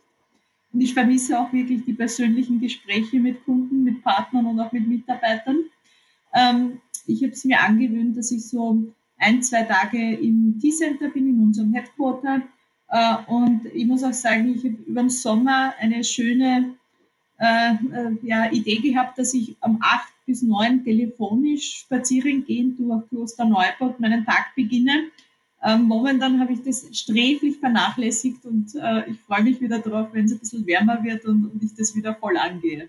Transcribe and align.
Und 0.73 0.81
ich 0.81 0.95
vermisse 0.95 1.39
auch 1.39 1.53
wirklich 1.53 1.85
die 1.85 1.95
persönlichen 1.95 2.61
Gespräche 2.61 3.19
mit 3.19 3.45
Kunden, 3.45 3.83
mit 3.85 4.03
Partnern 4.03 4.47
und 4.47 4.61
auch 4.61 4.71
mit 4.71 4.87
Mitarbeitern. 4.87 5.65
Ähm, 6.35 6.81
ich 7.07 7.23
habe 7.23 7.33
es 7.33 7.45
mir 7.45 7.61
angewöhnt, 7.61 8.17
dass 8.17 8.31
ich 8.31 8.47
so 8.47 8.93
ein, 9.21 9.43
zwei 9.43 9.63
Tage 9.63 10.15
im 10.17 10.59
T-Center 10.61 11.09
bin, 11.11 11.29
in 11.29 11.41
unserem 11.41 11.73
Headquarter. 11.73 12.43
Äh, 12.89 13.17
und 13.27 13.67
ich 13.73 13.87
muss 13.87 14.03
auch 14.03 14.13
sagen, 14.13 14.55
ich 14.55 14.65
habe 14.65 14.83
über 14.87 15.03
den 15.03 15.11
Sommer 15.11 15.75
eine 15.79 16.03
schöne 16.03 16.75
äh, 17.39 17.73
äh, 17.73 18.17
ja, 18.23 18.51
Idee 18.53 18.79
gehabt, 18.79 19.19
dass 19.19 19.33
ich 19.35 19.57
am 19.61 19.79
8 19.81 20.13
bis 20.27 20.43
9 20.43 20.85
telefonisch 20.85 21.81
spazieren 21.81 22.45
gehen 22.45 22.77
durch 22.77 23.09
Kloster 23.09 23.45
Neuburg 23.45 23.99
meinen 24.01 24.25
Tag 24.25 24.55
beginne. 24.55 25.11
Ähm, 25.63 25.83
momentan 25.83 26.41
habe 26.41 26.53
ich 26.53 26.63
das 26.63 26.87
sträflich 26.93 27.59
vernachlässigt 27.59 28.45
und 28.47 28.75
äh, 28.75 29.11
ich 29.11 29.21
freue 29.21 29.43
mich 29.43 29.61
wieder 29.61 29.79
darauf, 29.79 30.13
wenn 30.13 30.25
es 30.25 30.33
ein 30.33 30.39
bisschen 30.39 30.67
wärmer 30.67 31.03
wird 31.05 31.25
und, 31.27 31.47
und 31.47 31.63
ich 31.63 31.75
das 31.75 31.95
wieder 31.95 32.15
voll 32.15 32.37
angehe. 32.37 32.89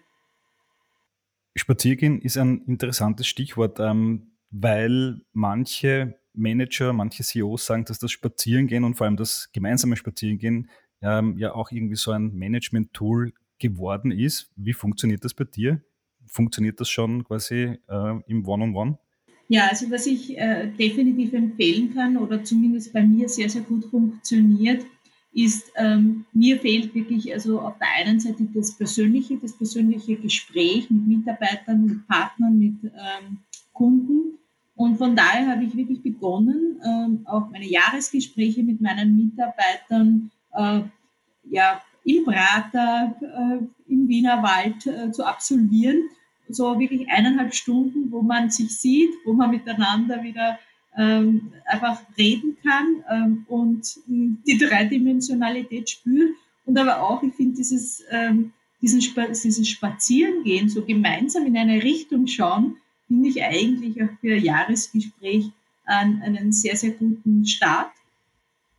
Spaziergehen 1.56 2.22
ist 2.22 2.38
ein 2.38 2.63
interessantes 2.66 3.28
Stichwort, 3.28 3.80
ähm, 3.80 4.31
weil 4.52 5.22
manche 5.34 6.18
Manager, 6.34 6.94
manche 6.94 7.24
CEOs 7.24 7.66
sagen, 7.66 7.86
dass 7.86 8.00
das 8.00 8.12
Spazierengehen 8.12 8.84
und 8.84 8.96
vor 8.96 9.06
allem 9.06 9.18
das 9.18 9.50
gemeinsame 9.52 9.96
Spazierengehen 9.96 10.69
ähm, 11.02 11.38
ja 11.38 11.53
auch 11.53 11.72
irgendwie 11.72 11.96
so 11.96 12.12
ein 12.12 12.34
Management-Tool 12.34 13.34
geworden 13.59 14.12
ist. 14.12 14.52
Wie 14.56 14.74
funktioniert 14.74 15.25
das 15.25 15.34
bei 15.34 15.44
dir? 15.44 15.81
Funktioniert 16.28 16.80
das 16.80 16.90
schon 16.90 17.24
quasi 17.24 17.78
äh, 17.88 18.19
im 18.28 18.46
One-on-One? 18.47 18.92
-on 18.92 18.94
-One? 18.94 18.97
Ja, 19.52 19.68
also 19.68 19.92
was 19.92 20.08
ich 20.08 20.38
äh, 20.38 20.68
definitiv 20.80 21.34
empfehlen 21.34 21.94
kann 21.94 22.16
oder 22.16 22.42
zumindest 22.42 22.94
bei 22.94 23.03
mir 23.03 23.28
sehr, 23.28 23.50
sehr 23.50 23.63
gut 23.63 23.84
funktioniert, 23.84 24.86
ist, 25.34 25.74
ähm, 25.75 26.24
mir 26.31 26.58
fehlt 26.58 26.96
wirklich 26.96 27.34
also 27.34 27.59
auf 27.59 27.78
der 27.78 27.88
einen 27.98 28.22
Seite 28.22 28.48
das 28.53 28.78
persönliche, 28.78 29.38
das 29.38 29.58
persönliche 29.58 30.16
Gespräch 30.16 30.90
mit 30.90 31.06
Mitarbeitern, 31.06 31.86
mit 31.86 32.08
Partnern, 32.08 32.58
mit 32.59 32.75
ähm, 32.86 33.40
Kunden. 33.74 34.38
Und 34.81 34.97
von 34.97 35.16
daher 35.16 35.47
habe 35.52 35.64
ich 35.64 35.78
wirklich 35.78 36.02
begonnen, 36.02 36.81
ähm, 36.84 37.22
auch 37.25 37.52
meine 37.52 37.68
Jahresgespräche 37.68 38.64
mit 38.64 38.81
meinen 38.81 39.16
Mitarbeitern 39.16 40.31
äh, 40.56 40.81
ja, 41.52 41.80
im 42.03 42.25
Prater, 42.25 43.16
äh, 43.22 43.92
im 43.94 44.08
Wiener 44.08 44.42
Wald 44.42 44.88
äh, 44.88 45.12
zu 45.12 45.24
absolvieren. 45.24 46.09
So 46.50 46.80
wirklich 46.80 47.08
eineinhalb 47.12 47.53
Stunden, 47.53 48.12
wo 48.12 48.24
man 48.24 48.50
sich 48.50 48.75
sieht, 48.75 49.12
wo 49.24 49.34
man 49.34 49.52
miteinander 49.52 50.24
wieder 50.24 50.58
ähm, 50.98 51.53
einfach 51.68 52.02
reden 52.18 52.58
kann 52.63 53.03
ähm, 53.08 53.46
und 53.50 53.88
die 54.08 54.58
Dreidimensionalität 54.58 55.92
spürt. 55.92 56.36
Und 56.66 56.80
aber 56.80 57.03
auch, 57.03 57.22
ich 57.22 57.36
finde, 57.36 57.58
dieses, 57.58 58.03
ähm, 58.09 58.52
diesen, 58.81 59.00
dieses 59.00 59.69
Spazierengehen, 59.69 60.69
so 60.69 60.84
gemeinsam 60.84 61.46
in 61.46 61.56
eine 61.56 61.84
Richtung 61.84 62.25
schauen, 62.25 62.78
finde 63.12 63.28
ich 63.28 63.44
eigentlich 63.44 64.02
auch 64.02 64.10
für 64.22 64.36
ein 64.36 64.44
Jahresgespräch 64.44 65.52
einen, 65.84 66.22
einen 66.22 66.54
sehr, 66.54 66.78
sehr 66.78 66.92
guten 66.92 67.46
Start. 67.46 67.92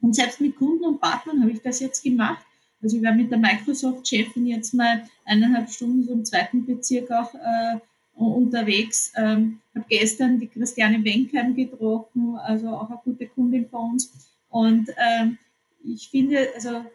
Und 0.01 0.17
selbst 0.17 0.41
mit 0.41 0.57
Kunden 0.57 0.85
und 0.85 1.01
Partnern 1.03 1.43
habe 1.43 1.51
ich 1.51 1.61
das 1.61 1.81
jetzt 1.81 2.03
gemacht. 2.03 2.43
Also 2.83 2.97
ich 2.97 3.03
war 3.03 3.13
mit 3.13 3.31
der 3.31 3.39
Microsoft-Chefin 3.39 4.47
jetzt 4.47 4.73
mal 4.73 5.07
eineinhalb 5.27 5.69
Stunden 5.69 6.03
so 6.03 6.15
im 6.15 6.25
zweiten 6.25 6.65
Bezirk 6.65 7.11
auch 7.11 7.35
äh, 7.35 7.79
unterwegs. 8.15 9.13
Ähm, 9.17 9.61
habe 9.75 9.85
gestern 9.91 10.41
die 10.41 10.49
Christiane 10.49 11.05
Wenkheim 11.05 11.55
getroffen, 11.55 12.37
also 12.39 12.69
auch 12.69 12.89
eine 12.89 13.01
gute 13.05 13.27
Kundin 13.27 13.69
von 13.69 13.93
uns. 13.93 14.31
Und 14.49 14.89
ähm, 14.97 15.37
ich 15.85 16.09
finde, 16.09 16.49
also 16.55 16.87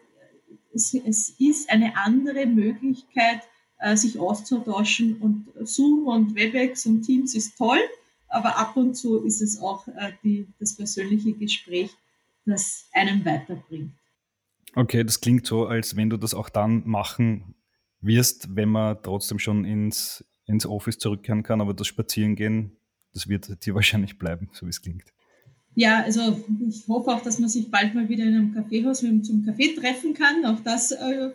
es, 0.74 0.92
es 0.92 1.36
ist 1.38 1.70
eine 1.70 1.96
andere 1.96 2.46
Möglichkeit, 2.46 3.42
äh, 3.78 3.96
sich 3.96 4.18
auszutauschen. 4.18 5.16
Und 5.18 5.46
Zoom 5.66 6.06
und 6.06 6.34
WebEx 6.34 6.86
und 6.86 7.02
Teams 7.02 7.34
ist 7.34 7.56
toll, 7.56 7.80
aber 8.28 8.56
ab 8.56 8.76
und 8.76 8.94
zu 8.94 9.24
ist 9.24 9.40
es 9.40 9.60
auch 9.60 9.86
äh, 9.88 10.12
die, 10.22 10.46
das 10.58 10.74
persönliche 10.74 11.32
Gespräch, 11.32 11.90
das 12.44 12.88
einen 12.92 13.24
weiterbringt. 13.24 13.92
Okay, 14.74 15.02
das 15.04 15.20
klingt 15.20 15.46
so, 15.46 15.66
als 15.66 15.96
wenn 15.96 16.10
du 16.10 16.16
das 16.16 16.34
auch 16.34 16.48
dann 16.48 16.82
machen 16.86 17.54
wirst, 18.00 18.54
wenn 18.54 18.68
man 18.68 18.98
trotzdem 19.02 19.38
schon 19.38 19.64
ins, 19.64 20.24
ins 20.46 20.66
Office 20.66 20.98
zurückkehren 20.98 21.42
kann, 21.42 21.60
aber 21.60 21.74
das 21.74 21.86
Spazierengehen, 21.86 22.76
das 23.12 23.28
wird 23.28 23.64
dir 23.64 23.74
wahrscheinlich 23.74 24.18
bleiben, 24.18 24.48
so 24.52 24.66
wie 24.66 24.70
es 24.70 24.82
klingt. 24.82 25.12
Ja, 25.74 26.02
also 26.02 26.44
ich 26.66 26.88
hoffe 26.88 27.12
auch, 27.12 27.22
dass 27.22 27.38
man 27.38 27.48
sich 27.48 27.70
bald 27.70 27.94
mal 27.94 28.08
wieder 28.08 28.24
in 28.24 28.34
einem 28.34 28.54
Kaffeehaus 28.54 28.98
zum 28.98 29.44
Kaffee 29.46 29.76
treffen 29.76 30.12
kann. 30.12 30.44
Auch 30.44 30.58
das 30.64 30.90
äh, 30.90 31.30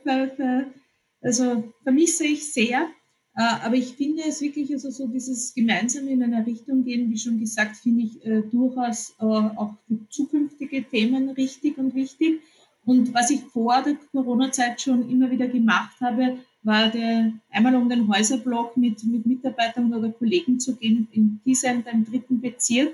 also 1.24 1.64
vermisse 1.84 2.26
ich 2.26 2.52
sehr. 2.52 2.90
Äh, 3.36 3.42
aber 3.64 3.76
ich 3.76 3.94
finde 3.94 4.24
es 4.28 4.42
wirklich, 4.42 4.72
also 4.72 4.92
so 4.92 5.08
dieses 5.08 5.54
gemeinsame 5.56 6.12
in 6.12 6.22
einer 6.22 6.46
Richtung 6.46 6.84
gehen, 6.84 7.10
wie 7.10 7.18
schon 7.18 7.40
gesagt, 7.40 7.78
finde 7.78 8.04
ich 8.04 8.24
äh, 8.26 8.44
durchaus 8.44 9.16
äh, 9.20 9.24
auch 9.24 9.74
für 9.88 9.98
zukünftige 10.10 10.84
Themen 10.84 11.30
richtig 11.30 11.78
und 11.78 11.96
wichtig. 11.96 12.42
Und 12.86 13.14
was 13.14 13.32
ich 13.32 13.42
vor 13.42 13.82
der 13.82 13.96
Corona-Zeit 14.12 14.82
schon 14.82 15.10
immer 15.10 15.32
wieder 15.32 15.48
gemacht 15.48 15.96
habe, 16.02 16.38
war 16.64 16.90
der, 16.90 17.34
einmal 17.50 17.76
um 17.76 17.90
den 17.90 18.08
Häuserblock 18.08 18.78
mit, 18.78 19.04
mit 19.04 19.26
Mitarbeitern 19.26 19.94
oder 19.94 20.10
Kollegen 20.12 20.60
zu 20.60 20.76
gehen, 20.76 21.08
in 21.12 21.40
diesem, 21.46 21.84
im 21.92 22.06
dritten 22.06 22.40
Bezirk. 22.40 22.94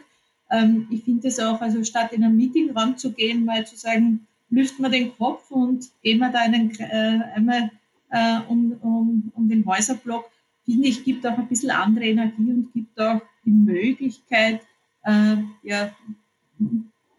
Ähm, 0.52 0.88
ich 0.90 1.04
finde 1.04 1.28
es 1.28 1.40
auch, 1.40 1.60
also 1.60 1.84
statt 1.84 2.14
in 2.14 2.24
einen 2.24 2.38
Meetingraum 2.38 2.98
zu 2.98 3.12
gehen, 3.12 3.46
mal 3.46 3.66
zu 3.66 3.76
sagen, 3.76 4.28
lüften 4.50 4.84
wir 4.84 4.90
den 4.90 5.16
Kopf 5.18 5.52
und 5.52 5.86
gehen 6.02 6.20
wir 6.20 6.30
da 6.30 6.40
einen, 6.40 6.72
äh, 6.80 7.20
einmal 7.36 7.72
äh, 8.10 8.40
um, 8.48 8.74
um, 8.82 9.32
um 9.36 9.50
den 9.50 9.66
Häuserblock, 9.66 10.30
finde 10.66 10.88
ich, 10.88 11.04
gibt 11.04 11.26
auch 11.26 11.38
ein 11.38 11.48
bisschen 11.48 11.72
andere 11.72 12.06
Energie 12.06 12.52
und 12.52 12.74
gibt 12.74 13.00
auch 13.00 13.22
die 13.46 13.52
Möglichkeit, 13.52 14.62
äh, 15.04 15.38
ja, 15.64 15.92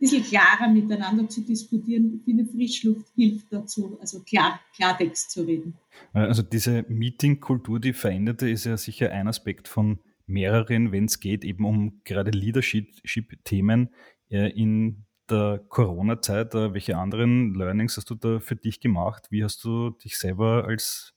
bisschen 0.00 0.24
klarer 0.24 0.68
miteinander 0.72 1.28
zu 1.28 1.42
diskutieren. 1.42 2.22
Finde, 2.24 2.46
Frischluft 2.46 3.06
hilft 3.14 3.52
dazu, 3.52 3.98
also 4.00 4.20
klar, 4.20 4.60
Klartext 4.74 5.30
zu 5.30 5.42
reden. 5.42 5.74
Also 6.12 6.42
diese 6.42 6.84
Meetingkultur, 6.88 7.78
die 7.78 7.92
veränderte, 7.92 8.48
ist 8.48 8.64
ja 8.64 8.76
sicher 8.76 9.12
ein 9.12 9.28
Aspekt 9.28 9.68
von 9.68 10.00
mehreren, 10.26 10.90
wenn 10.90 11.04
es 11.04 11.20
geht, 11.20 11.44
eben 11.44 11.64
um 11.64 12.00
gerade 12.04 12.30
Leadership-Themen 12.30 13.90
äh, 14.30 14.50
in 14.50 15.04
der 15.30 15.64
Corona-Zeit. 15.68 16.54
Äh, 16.54 16.74
welche 16.74 16.96
anderen 16.96 17.54
Learnings 17.54 17.96
hast 17.96 18.10
du 18.10 18.14
da 18.14 18.40
für 18.40 18.56
dich 18.56 18.80
gemacht? 18.80 19.26
Wie 19.30 19.44
hast 19.44 19.64
du 19.64 19.90
dich 19.90 20.18
selber 20.18 20.64
als 20.66 21.14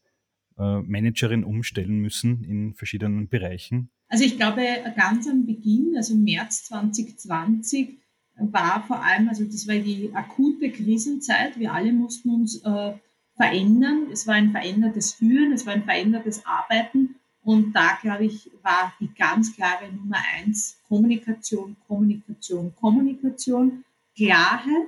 äh, 0.57 0.79
Managerin 0.79 1.43
umstellen 1.43 1.99
müssen 1.99 2.43
in 2.43 2.73
verschiedenen 2.73 3.27
Bereichen? 3.27 3.89
Also 4.07 4.25
ich 4.25 4.37
glaube, 4.37 4.61
ganz 4.95 5.27
am 5.27 5.45
Beginn, 5.45 5.93
also 5.97 6.13
im 6.13 6.23
März 6.23 6.65
2020, 6.65 7.97
war 8.37 8.83
vor 8.83 9.01
allem, 9.03 9.29
also 9.29 9.43
das 9.43 9.67
war 9.67 9.75
die 9.75 10.11
akute 10.13 10.71
Krisenzeit. 10.71 11.59
Wir 11.59 11.73
alle 11.73 11.93
mussten 11.93 12.29
uns 12.29 12.63
äh, 12.63 12.93
verändern. 13.35 14.07
Es 14.11 14.27
war 14.27 14.35
ein 14.35 14.51
verändertes 14.51 15.13
Führen, 15.13 15.51
es 15.51 15.65
war 15.65 15.73
ein 15.73 15.83
verändertes 15.83 16.45
Arbeiten. 16.45 17.15
Und 17.41 17.73
da, 17.73 17.97
glaube 18.01 18.25
ich, 18.25 18.49
war 18.61 18.93
die 18.99 19.13
ganz 19.13 19.55
klare 19.55 19.91
Nummer 19.91 20.17
eins 20.37 20.79
Kommunikation, 20.87 21.75
Kommunikation, 21.87 22.73
Kommunikation, 22.75 23.83
Klarheit, 24.15 24.87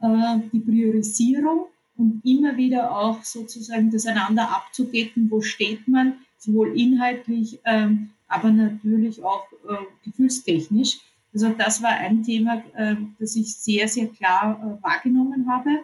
äh, 0.00 0.38
die 0.52 0.60
Priorisierung 0.60 1.66
und 1.96 2.22
immer 2.24 2.56
wieder 2.56 2.96
auch 2.96 3.22
sozusagen 3.22 3.90
das 3.90 4.06
einander 4.06 4.50
abzudecken, 4.50 5.30
wo 5.30 5.40
steht 5.40 5.86
man, 5.86 6.14
sowohl 6.38 6.78
inhaltlich, 6.78 7.60
ähm, 7.64 8.10
aber 8.26 8.50
natürlich 8.50 9.22
auch 9.22 9.46
äh, 9.68 9.76
gefühlstechnisch. 10.04 10.98
Also 11.32 11.50
das 11.50 11.82
war 11.82 11.90
ein 11.90 12.22
Thema, 12.22 12.62
äh, 12.74 12.96
das 13.18 13.36
ich 13.36 13.54
sehr, 13.54 13.86
sehr 13.88 14.08
klar 14.08 14.58
äh, 14.80 14.82
wahrgenommen 14.82 15.46
habe. 15.50 15.82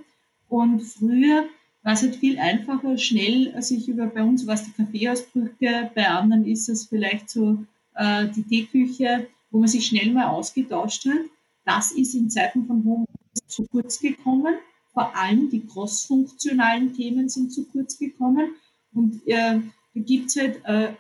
Und 0.49 0.81
früher 0.81 1.45
war 1.83 1.93
es 1.93 2.03
halt 2.03 2.17
viel 2.17 2.39
einfacher, 2.39 2.97
schnell 2.99 3.61
sich 3.63 3.89
über, 3.89 4.07
bei 4.07 4.23
uns 4.23 4.47
war 4.47 4.55
es 4.55 4.65
die 4.65 4.73
Kaffeeausbrüche, 4.73 5.91
bei 5.95 6.09
anderen 6.09 6.47
ist 6.47 6.69
es 6.69 6.87
vielleicht 6.87 7.31
so 7.31 7.59
äh, 7.95 8.27
die 8.29 8.43
Teeküche, 8.43 9.29
wo 9.51 9.59
man 9.59 9.69
sich 9.69 9.87
schnell 9.87 10.13
mal 10.13 10.27
ausgetauscht 10.27 11.07
hat. 11.07 11.27
Das 11.67 11.91
ist 11.91 12.15
in 12.15 12.31
Zeiten 12.31 12.65
von 12.65 12.85
Homeoffice 12.85 13.47
zu 13.49 13.67
kurz 13.67 13.99
gekommen. 14.01 14.55
Vor 14.95 15.15
allem 15.15 15.51
die 15.51 15.67
crossfunktionalen 15.67 16.95
Themen 16.95 17.29
sind 17.29 17.53
zu 17.53 17.67
kurz 17.67 17.99
gekommen. 17.99 18.55
Und 18.95 19.21
äh, 19.27 19.61
da 19.95 20.01
gibt 20.01 20.29
es 20.29 20.37
halt 20.37 20.65
äh, 20.65 20.95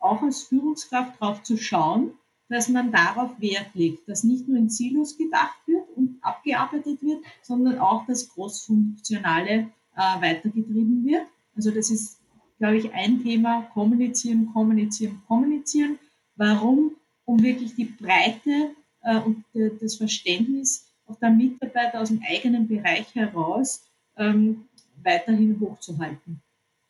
auch 0.00 0.22
als 0.22 0.42
Führungskraft 0.42 1.20
darauf 1.20 1.42
zu 1.42 1.56
schauen, 1.58 2.14
dass 2.48 2.68
man 2.68 2.90
darauf 2.90 3.38
Wert 3.40 3.74
legt, 3.74 4.08
dass 4.08 4.24
nicht 4.24 4.48
nur 4.48 4.58
in 4.58 4.70
Silos 4.70 5.16
gedacht 5.16 5.58
wird 5.66 5.84
und 5.94 6.18
abgearbeitet 6.22 7.02
wird, 7.02 7.22
sondern 7.42 7.78
auch 7.78 8.06
das 8.06 8.28
Großfunktionale 8.30 9.70
äh, 9.94 10.20
weitergetrieben 10.20 11.04
wird. 11.04 11.26
Also 11.54 11.70
das 11.70 11.90
ist, 11.90 12.18
glaube 12.58 12.78
ich, 12.78 12.92
ein 12.92 13.22
Thema, 13.22 13.62
kommunizieren, 13.74 14.50
kommunizieren, 14.52 15.22
kommunizieren. 15.28 15.98
Warum? 16.36 16.92
Um 17.24 17.42
wirklich 17.42 17.74
die 17.74 17.84
Breite 17.84 18.74
äh, 19.02 19.18
und 19.18 19.44
das 19.80 19.96
Verständnis 19.96 20.92
auch 21.06 21.18
der 21.18 21.30
Mitarbeiter 21.30 22.00
aus 22.00 22.08
dem 22.08 22.22
eigenen 22.28 22.68
Bereich 22.68 23.14
heraus 23.14 23.84
ähm, 24.16 24.64
weiterhin 25.02 25.58
hochzuhalten. 25.60 26.42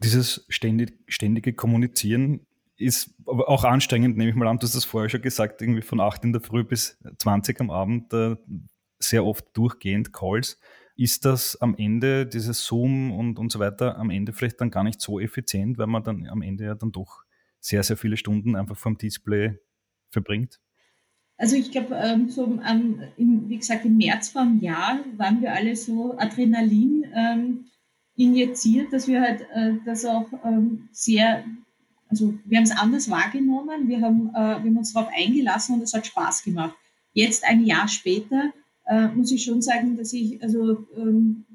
Dieses 0.03 0.45
ständig, 0.49 0.99
ständige 1.07 1.53
Kommunizieren 1.53 2.47
ist 2.77 3.15
aber 3.27 3.49
auch 3.49 3.65
anstrengend, 3.65 4.17
nehme 4.17 4.31
ich 4.31 4.37
mal 4.37 4.49
an. 4.49 4.59
Du 4.59 4.65
hast 4.65 4.75
das 4.75 4.85
vorher 4.85 5.09
schon 5.09 5.23
gesagt, 5.23 5.63
irgendwie 5.63 5.83
von 5.83 6.01
8 6.01 6.25
in 6.25 6.33
der 6.33 6.43
Früh 6.43 6.65
bis 6.65 6.99
20 7.19 7.61
am 7.61 7.71
Abend, 7.71 8.13
äh, 8.13 8.37
sehr 8.99 9.25
oft 9.25 9.45
durchgehend 9.57 10.13
Calls. 10.13 10.59
Ist 10.97 11.25
das 11.25 11.61
am 11.61 11.75
Ende, 11.77 12.27
dieses 12.27 12.65
Zoom 12.65 13.13
und, 13.13 13.39
und 13.39 13.51
so 13.51 13.59
weiter, 13.59 13.97
am 13.97 14.11
Ende 14.11 14.33
vielleicht 14.33 14.61
dann 14.61 14.71
gar 14.71 14.85
nicht 14.85 15.01
so 15.01 15.21
effizient, 15.21 15.79
weil 15.79 15.87
man 15.87 16.03
dann 16.03 16.27
am 16.29 16.43
Ende 16.43 16.65
ja 16.65 16.75
dann 16.75 16.93
doch 16.93 17.23
sehr, 17.61 17.83
sehr 17.83 17.97
viele 17.97 18.17
Stunden 18.17 18.57
einfach 18.57 18.77
vom 18.77 18.99
Display 18.99 19.59
verbringt? 20.11 20.61
Also 21.43 21.57
ich 21.57 21.73
glaube, 21.73 21.97
ähm, 21.97 22.31
so 22.31 22.61
ähm, 22.65 23.03
wie 23.17 23.57
gesagt, 23.57 23.85
im 23.85 23.97
März 23.97 24.29
vor 24.29 24.43
einem 24.43 24.61
Jahr 24.61 25.01
waren 25.17 25.43
wir 25.43 25.53
alle 25.53 25.75
so 25.75 26.17
Adrenalin 26.17 27.05
ähm, 27.13 27.65
injiziert, 28.15 28.93
dass 28.93 29.09
wir 29.09 29.21
halt 29.21 29.41
äh, 29.53 29.73
das 29.85 30.05
auch 30.05 30.27
ähm, 30.45 30.89
sehr 30.93 31.45
also 32.09 32.35
wir 32.45 32.59
haben 32.59 32.65
es 32.65 32.77
anders 32.77 33.11
wahrgenommen, 33.11 33.89
wir 33.89 34.03
haben, 34.03 34.29
äh, 34.29 34.35
wir 34.35 34.71
haben 34.71 34.77
uns 34.77 34.93
darauf 34.93 35.11
eingelassen 35.17 35.77
und 35.77 35.83
es 35.83 35.95
hat 35.95 36.07
Spaß 36.07 36.45
gemacht. 36.45 36.77
Jetzt, 37.15 37.43
ein 37.45 37.65
Jahr 37.65 37.89
später, 37.89 38.53
äh, 38.87 39.09
muss 39.09 39.33
ich 39.33 39.43
schon 39.43 39.63
sagen, 39.63 39.97
dass 39.97 40.13
ich 40.13 40.43
also, 40.43 40.87
ähm, 40.95 41.47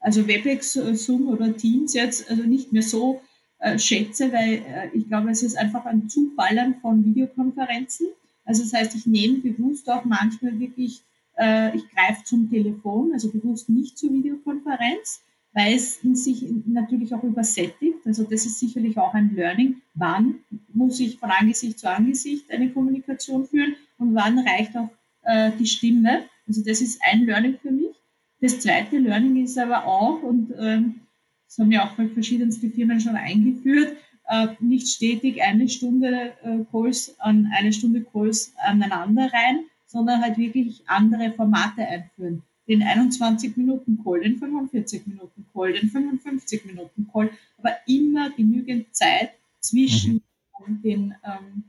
also 0.00 0.26
WebEx, 0.26 0.76
äh, 0.76 0.94
Zoom 0.94 1.28
oder 1.28 1.54
Teams 1.54 1.92
jetzt 1.92 2.28
also 2.30 2.42
nicht 2.42 2.72
mehr 2.72 2.82
so 2.82 3.20
äh, 3.58 3.78
schätze, 3.78 4.32
weil 4.32 4.64
äh, 4.66 4.88
ich 4.94 5.08
glaube, 5.08 5.30
es 5.30 5.42
ist 5.42 5.58
einfach 5.58 5.84
ein 5.84 6.08
Zuballern 6.08 6.76
von 6.80 7.04
Videokonferenzen. 7.04 8.08
Also 8.44 8.62
das 8.62 8.72
heißt, 8.72 8.94
ich 8.94 9.06
nehme 9.06 9.38
bewusst 9.38 9.90
auch 9.90 10.04
manchmal 10.04 10.58
wirklich, 10.58 11.02
äh, 11.38 11.76
ich 11.76 11.88
greife 11.90 12.24
zum 12.24 12.50
Telefon, 12.50 13.12
also 13.12 13.30
bewusst 13.30 13.68
nicht 13.68 13.98
zur 13.98 14.12
Videokonferenz 14.12 15.22
weil 15.54 15.74
es 15.74 16.00
sich 16.00 16.44
natürlich 16.66 17.14
auch 17.14 17.22
übersättigt. 17.22 18.06
Also 18.06 18.24
das 18.24 18.46
ist 18.46 18.58
sicherlich 18.58 18.96
auch 18.98 19.12
ein 19.14 19.34
Learning. 19.34 19.82
Wann 19.94 20.36
muss 20.72 20.98
ich 21.00 21.18
von 21.18 21.30
Angesicht 21.30 21.78
zu 21.78 21.90
Angesicht 21.90 22.50
eine 22.50 22.70
Kommunikation 22.70 23.46
führen 23.46 23.76
und 23.98 24.14
wann 24.14 24.38
reicht 24.38 24.76
auch 24.76 24.88
äh, 25.22 25.52
die 25.58 25.66
Stimme? 25.66 26.24
Also 26.46 26.62
das 26.64 26.80
ist 26.80 27.00
ein 27.02 27.26
Learning 27.26 27.58
für 27.60 27.70
mich. 27.70 27.94
Das 28.40 28.60
zweite 28.60 28.98
Learning 28.98 29.42
ist 29.44 29.58
aber 29.58 29.86
auch, 29.86 30.22
und 30.22 30.52
ähm, 30.58 31.02
das 31.46 31.58
haben 31.58 31.70
ja 31.70 31.86
auch 31.86 31.94
verschiedenste 31.94 32.70
Firmen 32.70 32.98
schon 32.98 33.14
eingeführt, 33.14 33.94
äh, 34.32 34.48
nicht 34.60 34.88
stetig 34.88 35.42
eine 35.42 35.68
Stunde 35.68 36.32
äh, 36.42 36.64
Calls 36.70 37.14
an 37.20 37.50
eine 37.54 37.72
Stunde 37.72 38.02
Calls 38.02 38.54
aneinander 38.56 39.24
rein, 39.32 39.66
sondern 39.86 40.22
halt 40.22 40.38
wirklich 40.38 40.82
andere 40.86 41.32
Formate 41.32 41.82
einführen 41.86 42.42
den 42.68 42.82
21 42.82 43.56
Minuten 43.56 44.02
Call, 44.02 44.20
den 44.20 44.38
45 44.38 45.06
Minuten 45.06 45.46
Call, 45.52 45.72
den 45.72 45.90
55 45.90 46.64
Minuten 46.64 47.08
Call, 47.12 47.30
aber 47.58 47.72
immer 47.86 48.30
genügend 48.30 48.94
Zeit 48.94 49.32
zwischen 49.60 50.22
mhm. 50.66 50.82
den, 50.82 51.14
ähm, 51.24 51.64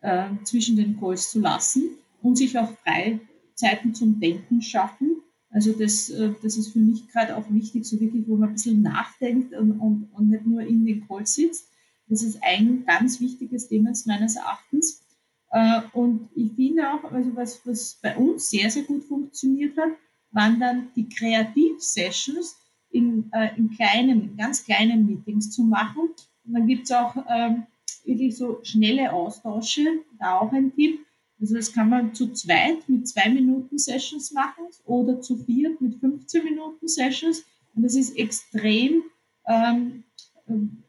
äh, 0.00 0.44
zwischen 0.44 0.76
den 0.76 0.98
Calls 0.98 1.30
zu 1.30 1.40
lassen 1.40 1.90
und 2.22 2.36
sich 2.36 2.56
auch 2.56 2.70
Freizeiten 2.78 3.94
zum 3.94 4.20
Denken 4.20 4.62
schaffen. 4.62 5.16
Also 5.50 5.72
das, 5.72 6.08
äh, 6.08 6.30
das 6.42 6.56
ist 6.56 6.72
für 6.72 6.78
mich 6.78 7.08
gerade 7.08 7.36
auch 7.36 7.50
wichtig, 7.50 7.84
so 7.84 8.00
wirklich, 8.00 8.26
wo 8.26 8.36
man 8.36 8.50
ein 8.50 8.54
bisschen 8.54 8.80
nachdenkt 8.80 9.52
und, 9.54 9.72
und, 9.72 10.08
und 10.12 10.30
nicht 10.30 10.46
nur 10.46 10.62
in 10.62 10.86
den 10.86 11.06
Calls 11.06 11.34
sitzt. 11.34 11.68
Das 12.12 12.22
ist 12.22 12.42
ein 12.42 12.84
ganz 12.84 13.20
wichtiges 13.20 13.68
Thema 13.68 13.90
meines 14.04 14.36
Erachtens. 14.36 15.02
Äh, 15.50 15.80
und 15.94 16.28
ich 16.34 16.52
finde 16.52 16.92
auch, 16.92 17.10
also 17.10 17.34
was, 17.34 17.66
was 17.66 17.98
bei 18.02 18.14
uns 18.18 18.50
sehr, 18.50 18.70
sehr 18.70 18.82
gut 18.82 19.02
funktioniert 19.04 19.78
hat, 19.78 19.92
waren 20.30 20.60
dann 20.60 20.88
die 20.94 21.08
Kreativ-Sessions 21.08 22.54
in, 22.90 23.30
äh, 23.32 23.56
in 23.56 23.70
kleinen, 23.70 24.36
ganz 24.36 24.62
kleinen 24.62 25.06
Meetings 25.06 25.52
zu 25.52 25.62
machen. 25.62 26.10
Und 26.44 26.52
dann 26.52 26.66
gibt 26.66 26.84
es 26.84 26.92
auch 26.92 27.16
ähm, 27.30 27.62
wirklich 28.04 28.36
so 28.36 28.60
schnelle 28.62 29.10
Austausche, 29.10 29.86
da 30.18 30.38
auch 30.38 30.52
ein 30.52 30.74
Tipp. 30.74 31.00
Also 31.40 31.54
das 31.54 31.72
kann 31.72 31.88
man 31.88 32.12
zu 32.12 32.30
zweit 32.34 32.86
mit 32.90 33.08
zwei 33.08 33.30
Minuten 33.30 33.78
Sessions 33.78 34.32
machen 34.32 34.64
oder 34.84 35.22
zu 35.22 35.38
viert 35.38 35.80
mit 35.80 35.98
15 35.98 36.44
Minuten 36.44 36.86
Sessions. 36.86 37.42
Und 37.74 37.84
das 37.84 37.94
ist 37.94 38.18
extrem 38.18 39.02
ähm, 39.46 40.04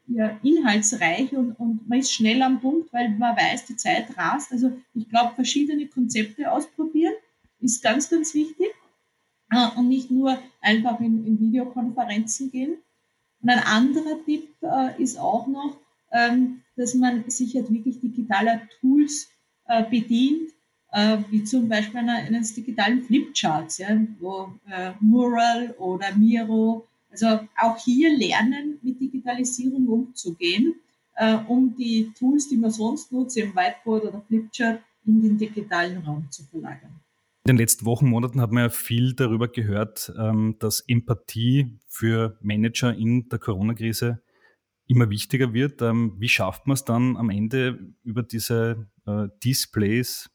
ja, 0.06 0.38
inhaltsreich 0.42 1.32
und, 1.32 1.52
und 1.52 1.88
man 1.88 1.98
ist 1.98 2.12
schnell 2.12 2.42
am 2.42 2.60
Punkt, 2.60 2.92
weil 2.92 3.10
man 3.10 3.36
weiß, 3.36 3.66
die 3.66 3.76
Zeit 3.76 4.16
rast. 4.16 4.52
Also 4.52 4.72
ich 4.94 5.08
glaube, 5.08 5.34
verschiedene 5.34 5.86
Konzepte 5.86 6.50
ausprobieren 6.50 7.14
ist 7.60 7.82
ganz, 7.82 8.10
ganz 8.10 8.34
wichtig 8.34 8.68
und 9.76 9.88
nicht 9.88 10.10
nur 10.10 10.38
einfach 10.60 11.00
in, 11.00 11.26
in 11.26 11.40
Videokonferenzen 11.40 12.50
gehen. 12.50 12.76
Und 13.42 13.50
ein 13.50 13.60
anderer 13.60 14.24
Tipp 14.24 14.48
äh, 14.62 15.02
ist 15.02 15.18
auch 15.18 15.46
noch, 15.46 15.76
ähm, 16.12 16.62
dass 16.76 16.94
man 16.94 17.28
sich 17.28 17.54
halt 17.54 17.70
wirklich 17.70 18.00
digitaler 18.00 18.62
Tools 18.80 19.28
äh, 19.66 19.84
bedient, 19.84 20.50
äh, 20.92 21.18
wie 21.30 21.44
zum 21.44 21.68
Beispiel 21.68 22.00
einer, 22.00 22.14
eines 22.14 22.54
digitalen 22.54 23.02
Flipcharts, 23.02 23.78
ja, 23.78 23.88
wo 24.18 24.52
äh, 24.70 24.92
Mural 25.00 25.74
oder 25.78 26.14
Miro. 26.16 26.86
Also 27.10 27.40
auch 27.60 27.76
hier 27.78 28.16
lernen, 28.16 28.78
mit 28.82 28.93
Digitalisierung 29.24 29.88
umzugehen, 29.88 30.74
äh, 31.16 31.36
um 31.48 31.74
die 31.76 32.12
Tools, 32.18 32.48
die 32.48 32.56
man 32.56 32.70
sonst 32.70 33.12
nutzt, 33.12 33.36
im 33.36 33.54
Whiteboard 33.54 34.04
oder 34.04 34.22
Flipchart, 34.26 34.80
in 35.06 35.22
den 35.22 35.38
digitalen 35.38 35.98
Raum 35.98 36.26
zu 36.30 36.44
verlagern. 36.44 37.00
In 37.46 37.56
den 37.56 37.58
letzten 37.58 37.84
Wochen, 37.84 38.08
Monaten 38.08 38.40
hat 38.40 38.52
man 38.52 38.64
ja 38.64 38.68
viel 38.70 39.14
darüber 39.14 39.48
gehört, 39.48 40.12
ähm, 40.18 40.56
dass 40.60 40.80
Empathie 40.80 41.78
für 41.88 42.38
Manager 42.40 42.94
in 42.94 43.28
der 43.28 43.38
Corona-Krise 43.38 44.22
immer 44.86 45.10
wichtiger 45.10 45.52
wird. 45.52 45.82
Ähm, 45.82 46.14
wie 46.18 46.28
schafft 46.28 46.66
man 46.66 46.74
es 46.74 46.84
dann 46.84 47.16
am 47.18 47.28
Ende 47.28 47.92
über 48.02 48.22
diese 48.22 48.88
äh, 49.06 49.28
Displays 49.42 50.30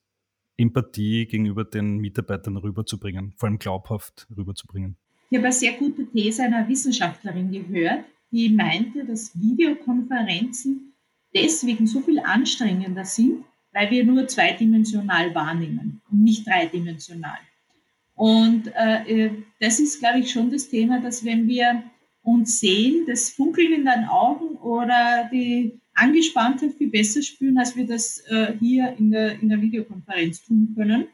Empathie 0.58 1.25
gegenüber 1.25 1.63
den 1.63 1.98
Mitarbeitern 1.98 2.58
rüberzubringen, 2.58 3.34
vor 3.38 3.50
allem 3.50 3.58
glaubhaft 3.58 4.27
rüberzubringen? 4.36 4.98
Ich 5.31 5.38
habe 5.38 5.48
eine 5.48 5.53
sehr 5.53 5.74
gute 5.74 6.05
These 6.05 6.43
einer 6.43 6.67
Wissenschaftlerin 6.67 7.51
gehört, 7.51 8.05
die 8.31 8.50
meinte, 8.50 9.05
dass 9.05 9.31
Videokonferenzen 9.39 10.93
deswegen 11.33 11.88
so 11.88 12.01
viel 12.01 12.19
anstrengender 12.19 13.05
sind, 13.05 13.43
weil 13.74 13.89
wir 13.91 14.03
nur 14.03 14.27
zweidimensional 14.27 15.33
wahrnehmen 15.36 16.01
und 16.12 16.24
nicht 16.24 16.48
dreidimensional. 16.48 17.39
Und 18.15 18.67
äh, 18.75 19.25
äh, 19.25 19.31
das 19.59 19.79
ist, 19.79 20.00
glaube 20.00 20.19
ich, 20.19 20.31
schon 20.31 20.51
das 20.51 20.69
Thema, 20.69 21.00
dass 21.00 21.24
wenn 21.24 21.48
wir 21.48 21.83
uns 22.21 22.59
sehen, 22.59 23.05
das 23.07 23.29
Funkeln 23.29 23.71
in 23.71 23.86
den 23.86 24.05
Augen 24.05 24.57
oder 24.57 25.29
die 25.31 25.79
Angespanntheit 25.93 26.74
viel 26.74 26.89
besser 26.89 27.21
spüren, 27.21 27.57
als 27.57 27.75
wir 27.75 27.88
das 27.88 28.19
äh, 28.27 28.53
hier 28.59 28.95
in 28.98 29.12
der, 29.12 29.39
in 29.41 29.50
der 29.50 29.62
Videokonferenz 29.62 30.43
tun 30.43 30.74
können. 30.75 31.07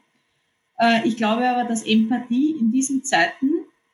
Äh, 0.78 1.06
ich 1.06 1.16
glaube 1.16 1.48
aber, 1.48 1.68
dass 1.68 1.86
Empathie 1.86 2.56
in 2.58 2.72
diesen 2.72 3.04
Zeiten, 3.04 3.50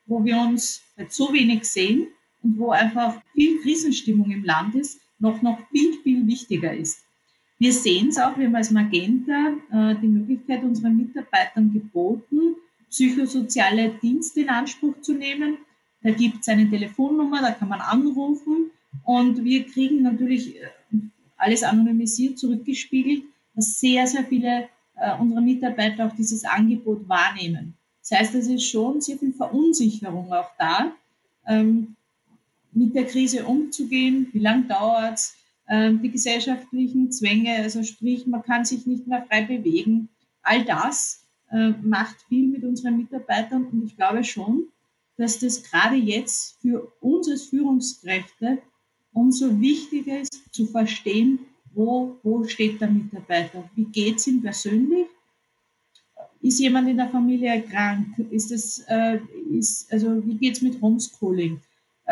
wo 0.06 0.24
wir 0.24 0.38
uns 0.38 0.82
halt 0.96 1.12
so 1.12 1.32
wenig 1.32 1.64
sehen 1.64 2.08
und 2.42 2.58
wo 2.58 2.70
einfach 2.70 3.20
viel 3.34 3.60
Krisenstimmung 3.60 4.30
im 4.30 4.44
Land 4.44 4.74
ist, 4.74 5.00
noch, 5.18 5.40
noch 5.42 5.58
viel, 5.70 5.94
viel 6.02 6.26
wichtiger 6.26 6.74
ist. 6.74 7.04
Wir 7.58 7.72
sehen 7.72 8.08
es 8.08 8.18
auch, 8.18 8.36
wir 8.36 8.46
haben 8.46 8.56
als 8.56 8.72
Magenta 8.72 9.54
äh, 9.70 9.94
die 10.02 10.08
Möglichkeit 10.08 10.64
unseren 10.64 10.96
Mitarbeitern 10.96 11.72
geboten, 11.72 12.56
psychosoziale 12.90 13.90
Dienste 14.02 14.40
in 14.40 14.48
Anspruch 14.48 15.00
zu 15.00 15.14
nehmen. 15.14 15.58
Da 16.02 16.10
gibt 16.10 16.40
es 16.40 16.48
eine 16.48 16.68
Telefonnummer, 16.68 17.40
da 17.40 17.52
kann 17.52 17.68
man 17.68 17.80
anrufen 17.80 18.72
und 19.04 19.44
wir 19.44 19.64
kriegen 19.64 20.02
natürlich 20.02 20.56
äh, 20.56 20.66
alles 21.36 21.62
anonymisiert 21.62 22.38
zurückgespiegelt, 22.38 23.22
dass 23.54 23.78
sehr, 23.78 24.06
sehr 24.06 24.24
viele 24.24 24.68
äh, 24.96 25.16
unserer 25.18 25.40
Mitarbeiter 25.40 26.06
auch 26.06 26.16
dieses 26.16 26.44
Angebot 26.44 27.08
wahrnehmen. 27.08 27.74
Das 28.00 28.18
heißt, 28.18 28.34
es 28.34 28.48
ist 28.48 28.64
schon 28.64 29.00
sehr 29.00 29.18
viel 29.18 29.32
Verunsicherung 29.32 30.32
auch 30.32 30.50
da, 30.58 30.92
ähm, 31.46 31.96
mit 32.72 32.94
der 32.94 33.06
Krise 33.06 33.44
umzugehen. 33.44 34.28
Wie 34.32 34.38
lange 34.38 34.64
dauert 34.64 35.14
es? 35.14 35.34
Ähm, 35.68 36.02
die 36.02 36.10
gesellschaftlichen 36.10 37.10
Zwänge, 37.12 37.54
also 37.56 37.82
sprich, 37.82 38.26
man 38.26 38.42
kann 38.42 38.64
sich 38.64 38.86
nicht 38.86 39.06
mehr 39.06 39.24
frei 39.28 39.42
bewegen. 39.42 40.08
All 40.42 40.64
das 40.64 41.24
äh, 41.50 41.70
macht 41.82 42.16
viel 42.28 42.48
mit 42.48 42.64
unseren 42.64 42.96
Mitarbeitern 42.96 43.66
und 43.66 43.84
ich 43.86 43.96
glaube 43.96 44.24
schon, 44.24 44.66
dass 45.16 45.38
das 45.38 45.62
gerade 45.62 45.96
jetzt 45.96 46.60
für 46.60 46.92
uns 47.00 47.28
als 47.28 47.44
Führungskräfte 47.44 48.58
umso 49.12 49.60
wichtiger 49.60 50.20
ist 50.20 50.52
zu 50.52 50.66
verstehen, 50.66 51.38
wo, 51.74 52.16
wo 52.22 52.44
steht 52.44 52.80
der 52.80 52.90
Mitarbeiter, 52.90 53.70
wie 53.74 53.84
geht 53.84 54.16
es 54.16 54.26
ihm 54.26 54.42
persönlich, 54.42 55.06
ist 56.40 56.58
jemand 56.58 56.88
in 56.88 56.96
der 56.96 57.08
Familie 57.08 57.62
krank, 57.62 58.18
ist 58.30 58.50
es, 58.50 58.80
äh, 58.88 59.20
ist, 59.50 59.92
also 59.92 60.26
wie 60.26 60.34
geht 60.34 60.56
es 60.56 60.62
mit 60.62 60.80
Homeschooling, 60.80 61.60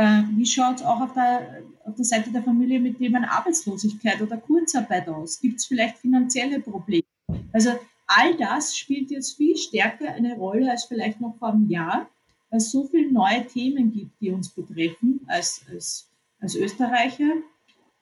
äh, 0.00 0.22
wie 0.36 0.46
schaut 0.46 0.76
es 0.76 0.82
auch 0.82 1.00
auf 1.00 1.12
der, 1.12 1.62
auf 1.84 1.94
der 1.94 2.04
Seite 2.04 2.30
der 2.30 2.42
Familie 2.42 2.80
mit 2.80 2.98
Themen 2.98 3.24
Arbeitslosigkeit 3.24 4.20
oder 4.22 4.36
Kurzarbeit 4.36 5.08
aus, 5.08 5.40
gibt 5.40 5.58
es 5.58 5.66
vielleicht 5.66 5.98
finanzielle 5.98 6.60
Probleme, 6.60 7.04
also 7.52 7.70
all 8.06 8.36
das 8.36 8.76
spielt 8.76 9.10
jetzt 9.10 9.36
viel 9.36 9.56
stärker 9.56 10.12
eine 10.12 10.34
Rolle 10.34 10.70
als 10.70 10.84
vielleicht 10.84 11.20
noch 11.20 11.36
vor 11.38 11.52
einem 11.52 11.68
Jahr, 11.68 12.08
weil 12.50 12.58
es 12.58 12.70
so 12.70 12.84
viele 12.84 13.12
neue 13.12 13.46
Themen 13.46 13.92
gibt, 13.92 14.20
die 14.20 14.30
uns 14.30 14.48
betreffen 14.48 15.20
als, 15.28 15.62
als 15.70 16.10
als 16.40 16.54
Österreicher. 16.54 17.32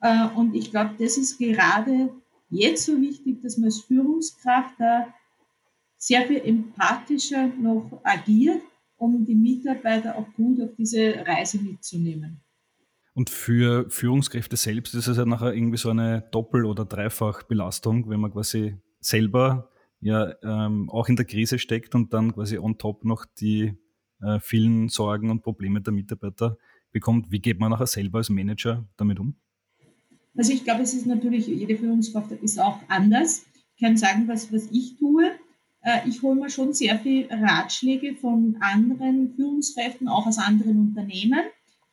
Äh, 0.01 0.27
und 0.35 0.55
ich 0.55 0.71
glaube, 0.71 0.95
das 0.97 1.17
ist 1.17 1.37
gerade 1.37 2.09
jetzt 2.49 2.85
so 2.85 2.99
wichtig, 2.99 3.41
dass 3.41 3.57
man 3.57 3.65
als 3.65 3.81
Führungskraft 3.81 4.75
da 4.79 5.13
sehr 5.97 6.25
viel 6.25 6.37
empathischer 6.37 7.47
noch 7.47 7.99
agiert, 8.03 8.61
um 8.99 9.25
die 9.25 9.35
Mitarbeiter 9.35 10.17
auch 10.17 10.31
gut 10.35 10.61
auf 10.61 10.69
diese 10.77 11.25
Reise 11.25 11.61
mitzunehmen. 11.61 12.41
Und 13.13 13.29
für 13.29 13.89
Führungskräfte 13.89 14.55
selbst 14.55 14.95
ist 14.95 15.07
es 15.07 15.17
ja 15.17 15.25
nachher 15.25 15.53
irgendwie 15.53 15.77
so 15.77 15.89
eine 15.89 16.21
Doppel- 16.31 16.65
oder 16.65 16.85
Dreifachbelastung, 16.85 18.09
wenn 18.09 18.19
man 18.19 18.31
quasi 18.31 18.77
selber 18.99 19.69
ja 19.99 20.33
ähm, 20.43 20.89
auch 20.89 21.09
in 21.09 21.15
der 21.15 21.25
Krise 21.25 21.59
steckt 21.59 21.95
und 21.95 22.13
dann 22.13 22.33
quasi 22.33 22.57
on 22.57 22.77
top 22.77 23.03
noch 23.03 23.25
die 23.25 23.73
äh, 24.21 24.39
vielen 24.39 24.89
Sorgen 24.89 25.29
und 25.31 25.41
Probleme 25.41 25.81
der 25.81 25.93
Mitarbeiter 25.93 26.57
bekommt. 26.91 27.31
Wie 27.31 27.39
geht 27.39 27.59
man 27.59 27.71
nachher 27.71 27.87
selber 27.87 28.19
als 28.19 28.29
Manager 28.29 28.87
damit 28.97 29.19
um? 29.19 29.35
Also 30.37 30.53
ich 30.53 30.63
glaube, 30.63 30.83
es 30.83 30.93
ist 30.93 31.05
natürlich, 31.05 31.47
jede 31.47 31.75
Führungskraft 31.75 32.31
ist 32.31 32.59
auch 32.59 32.79
anders. 32.87 33.45
Ich 33.75 33.81
kann 33.83 33.97
sagen, 33.97 34.27
was, 34.27 34.53
was 34.53 34.69
ich 34.71 34.97
tue. 34.97 35.31
Äh, 35.81 36.07
ich 36.07 36.21
hole 36.21 36.39
mir 36.39 36.49
schon 36.49 36.73
sehr 36.73 36.99
viel 36.99 37.27
Ratschläge 37.29 38.15
von 38.15 38.57
anderen 38.59 39.33
Führungskräften, 39.35 40.07
auch 40.07 40.27
aus 40.27 40.37
anderen 40.37 40.79
Unternehmen. 40.79 41.41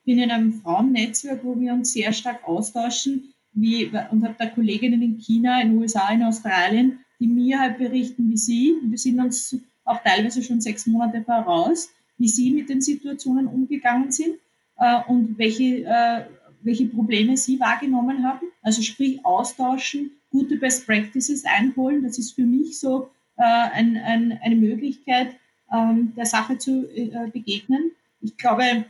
Ich 0.00 0.04
bin 0.04 0.18
in 0.18 0.30
einem 0.30 0.52
Frauennetzwerk, 0.52 1.44
wo 1.44 1.58
wir 1.58 1.72
uns 1.72 1.92
sehr 1.92 2.12
stark 2.12 2.46
austauschen 2.46 3.34
wie, 3.52 3.86
und 4.10 4.22
habe 4.22 4.36
da 4.38 4.46
Kolleginnen 4.46 5.02
in 5.02 5.18
China, 5.18 5.60
in 5.60 5.70
den 5.70 5.78
USA, 5.78 6.12
in 6.12 6.22
Australien, 6.22 7.00
die 7.18 7.26
mir 7.26 7.58
halt 7.58 7.78
berichten, 7.78 8.30
wie 8.30 8.36
sie, 8.36 8.74
wir 8.82 8.98
sind 8.98 9.18
uns 9.18 9.56
auch 9.84 10.02
teilweise 10.02 10.42
schon 10.42 10.60
sechs 10.60 10.86
Monate 10.86 11.22
voraus, 11.22 11.90
wie 12.18 12.28
sie 12.28 12.50
mit 12.50 12.68
den 12.68 12.82
Situationen 12.82 13.46
umgegangen 13.46 14.10
sind 14.10 14.36
äh, 14.78 15.00
und 15.06 15.38
welche, 15.38 15.84
äh, 15.84 16.24
welche 16.62 16.86
Probleme 16.86 17.36
Sie 17.36 17.58
wahrgenommen 17.60 18.24
haben. 18.24 18.46
Also 18.62 18.82
sprich 18.82 19.24
austauschen, 19.24 20.10
gute 20.30 20.56
Best 20.56 20.86
Practices 20.86 21.44
einholen. 21.44 22.02
Das 22.02 22.18
ist 22.18 22.32
für 22.32 22.44
mich 22.44 22.78
so 22.78 23.10
äh, 23.36 23.42
ein, 23.42 23.96
ein, 23.96 24.38
eine 24.42 24.56
Möglichkeit, 24.56 25.36
ähm, 25.72 26.12
der 26.16 26.26
Sache 26.26 26.58
zu 26.58 26.88
äh, 26.94 27.30
begegnen. 27.30 27.92
Ich 28.20 28.36
glaube, 28.36 28.84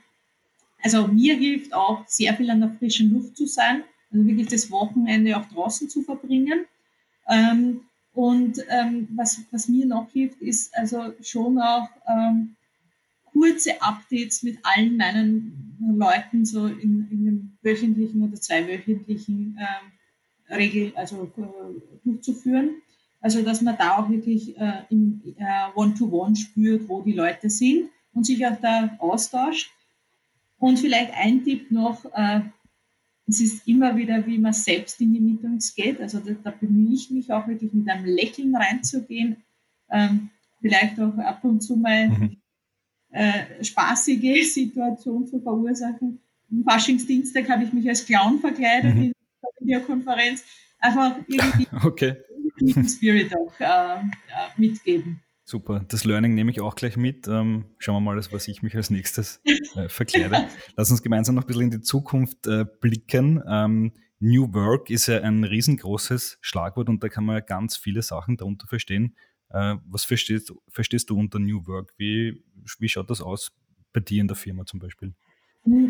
also 0.82 1.06
mir 1.08 1.36
hilft 1.36 1.74
auch 1.74 2.06
sehr 2.06 2.34
viel 2.34 2.50
an 2.50 2.60
der 2.60 2.70
frischen 2.70 3.12
Luft 3.12 3.36
zu 3.36 3.46
sein, 3.46 3.82
also 4.12 4.26
wirklich 4.26 4.48
das 4.48 4.70
Wochenende 4.70 5.36
auch 5.36 5.46
draußen 5.46 5.88
zu 5.88 6.02
verbringen. 6.02 6.66
Ähm, 7.28 7.80
und 8.12 8.64
ähm, 8.68 9.08
was, 9.14 9.42
was 9.50 9.68
mir 9.68 9.84
noch 9.84 10.10
hilft, 10.10 10.40
ist 10.40 10.74
also 10.76 11.12
schon 11.20 11.58
auch 11.58 11.88
ähm, 12.08 12.56
kurze 13.24 13.82
Updates 13.82 14.42
mit 14.42 14.58
allen 14.62 14.96
meinen 14.96 15.76
Leuten 15.98 16.46
so 16.46 16.66
in, 16.66 17.06
in 17.10 17.20
einem 17.20 17.58
wöchentlichen 17.62 18.22
oder 18.22 18.40
zweiwöchentlichen 18.40 19.58
äh, 19.58 20.54
Regel, 20.54 20.92
also 20.96 21.30
äh, 21.36 21.98
durchzuführen. 22.04 22.76
Also 23.20 23.42
dass 23.42 23.62
man 23.62 23.76
da 23.76 23.98
auch 23.98 24.08
wirklich 24.08 24.56
äh, 24.58 24.82
im 24.90 25.22
äh, 25.38 25.68
One-to-One 25.74 26.32
-One 26.32 26.36
spürt, 26.36 26.88
wo 26.88 27.02
die 27.02 27.12
Leute 27.12 27.50
sind 27.50 27.90
und 28.12 28.24
sich 28.24 28.46
auch 28.46 28.60
da 28.60 28.96
austauscht. 28.98 29.70
Und 30.58 30.78
vielleicht 30.78 31.12
ein 31.14 31.44
Tipp 31.44 31.70
noch, 31.70 32.04
äh, 32.14 32.40
es 33.26 33.40
ist 33.40 33.66
immer 33.66 33.96
wieder, 33.96 34.24
wie 34.26 34.38
man 34.38 34.52
selbst 34.52 35.00
in 35.00 35.12
die 35.12 35.20
Meetings 35.20 35.74
geht. 35.74 36.00
Also 36.00 36.20
da, 36.20 36.32
da 36.44 36.50
bemühe 36.50 36.94
ich 36.94 37.10
mich 37.10 37.32
auch 37.32 37.48
wirklich 37.48 37.72
mit 37.72 37.88
einem 37.88 38.04
Lächeln 38.04 38.54
reinzugehen. 38.54 39.36
Ähm, 39.90 40.30
vielleicht 40.60 40.98
auch 41.00 41.16
ab 41.18 41.42
und 41.42 41.60
zu 41.60 41.76
mal 41.76 42.08
mhm 42.08 42.36
äh, 43.16 43.64
spaßige 43.64 44.44
Situation 44.52 45.26
zu 45.26 45.40
verursachen. 45.40 46.20
Am 46.50 46.64
Faschingsdienstag 46.64 47.48
habe 47.48 47.64
ich 47.64 47.72
mich 47.72 47.88
als 47.88 48.04
Clown 48.04 48.38
verkleidet 48.38 48.94
mhm. 48.94 49.02
in 49.02 49.12
der 49.12 49.50
Videokonferenz. 49.60 50.44
Einfach 50.78 51.16
irgendwie 51.26 51.66
okay. 51.84 52.16
Den 52.60 52.88
Spirit 52.88 53.34
auch 53.36 53.52
äh, 53.60 54.02
mitgeben. 54.56 55.20
Super, 55.44 55.84
das 55.86 56.04
Learning 56.04 56.34
nehme 56.34 56.50
ich 56.50 56.60
auch 56.60 56.74
gleich 56.74 56.96
mit. 56.96 57.28
Ähm, 57.28 57.66
schauen 57.78 57.94
wir 57.96 58.00
mal, 58.00 58.16
was 58.32 58.48
ich 58.48 58.62
mich 58.62 58.74
als 58.74 58.90
nächstes 58.90 59.40
äh, 59.76 59.88
verkleide. 59.88 60.48
Lass 60.76 60.90
uns 60.90 61.02
gemeinsam 61.02 61.36
noch 61.36 61.44
ein 61.44 61.46
bisschen 61.46 61.62
in 61.62 61.70
die 61.70 61.80
Zukunft 61.82 62.48
äh, 62.48 62.64
blicken. 62.80 63.40
Ähm, 63.48 63.92
New 64.18 64.52
Work 64.54 64.90
ist 64.90 65.06
ja 65.06 65.20
ein 65.20 65.44
riesengroßes 65.44 66.38
Schlagwort 66.40 66.88
und 66.88 67.02
da 67.02 67.08
kann 67.08 67.24
man 67.24 67.36
ja 67.36 67.40
ganz 67.40 67.76
viele 67.76 68.02
Sachen 68.02 68.36
darunter 68.36 68.66
verstehen. 68.66 69.14
Äh, 69.50 69.76
was 69.86 70.04
verstehst, 70.04 70.52
verstehst 70.68 71.10
du 71.10 71.16
unter 71.16 71.38
New 71.38 71.64
Work? 71.66 71.94
Wie, 71.96 72.42
wie 72.80 72.88
schaut 72.88 73.08
das 73.10 73.20
aus 73.20 73.52
bei 73.92 74.00
dir 74.00 74.20
in 74.20 74.28
der 74.28 74.36
Firma 74.36 74.66
zum 74.66 74.80
Beispiel? 74.80 75.14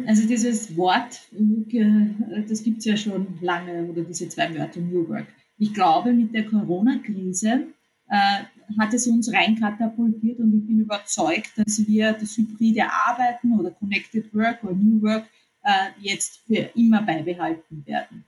Also 0.06 0.26
dieses 0.26 0.76
Wort, 0.76 1.20
äh, 1.32 2.42
das 2.49 2.62
gibt 2.62 2.78
es 2.78 2.85
ja 2.85 2.96
schon 2.96 3.38
lange, 3.40 3.85
oder 3.85 4.02
diese 4.04 4.28
zwei 4.28 4.54
Wörter 4.54 4.80
New 4.80 5.08
Work. 5.08 5.28
Ich 5.58 5.72
glaube, 5.72 6.12
mit 6.12 6.34
der 6.34 6.46
Corona-Krise 6.46 7.66
äh, 8.08 8.44
hat 8.78 8.94
es 8.94 9.06
uns 9.06 9.32
rein 9.32 9.58
katapultiert 9.58 10.38
und 10.38 10.54
ich 10.54 10.66
bin 10.66 10.80
überzeugt, 10.80 11.52
dass 11.56 11.86
wir 11.86 12.12
das 12.12 12.36
hybride 12.36 12.84
Arbeiten 12.90 13.58
oder 13.58 13.70
Connected 13.70 14.32
Work 14.34 14.62
oder 14.64 14.75
New 14.75 15.00
Work 15.02 15.25
äh, 15.64 15.90
jetzt 16.00 16.40
für 16.46 16.70
immer 16.75 17.02
beibehalten 17.02 17.84
werden. 17.86 18.25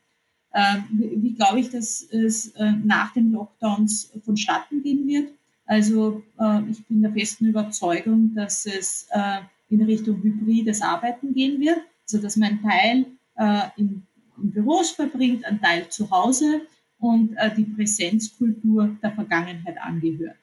Äh, 0.52 0.78
wie, 0.90 1.22
wie 1.22 1.34
glaube 1.34 1.60
ich, 1.60 1.70
dass 1.70 2.02
es 2.02 2.48
äh, 2.56 2.72
nach 2.84 3.12
den 3.12 3.32
Lockdowns 3.32 4.12
vonstatten 4.24 4.82
gehen 4.82 5.06
wird? 5.06 5.32
Also 5.66 6.22
äh, 6.40 6.62
ich 6.70 6.84
bin 6.86 7.02
der 7.02 7.12
festen 7.12 7.46
Überzeugung, 7.46 8.34
dass 8.34 8.64
es 8.64 9.06
äh, 9.10 9.40
in 9.68 9.82
Richtung 9.82 10.22
hybrides 10.22 10.80
Arbeiten 10.80 11.34
gehen 11.34 11.60
wird, 11.60 11.78
also 12.04 12.22
dass 12.22 12.36
man 12.36 12.50
einen 12.50 12.62
Teil 12.62 13.06
äh, 13.36 13.68
in, 13.76 14.02
in 14.42 14.50
Büros 14.50 14.90
verbringt, 14.90 15.44
einen 15.44 15.60
Teil 15.60 15.88
zu 15.90 16.10
Hause. 16.10 16.62
Und 16.98 17.36
äh, 17.36 17.54
die 17.54 17.64
Präsenzkultur 17.64 18.96
der 19.02 19.12
Vergangenheit 19.12 19.78
angehört. 19.78 20.36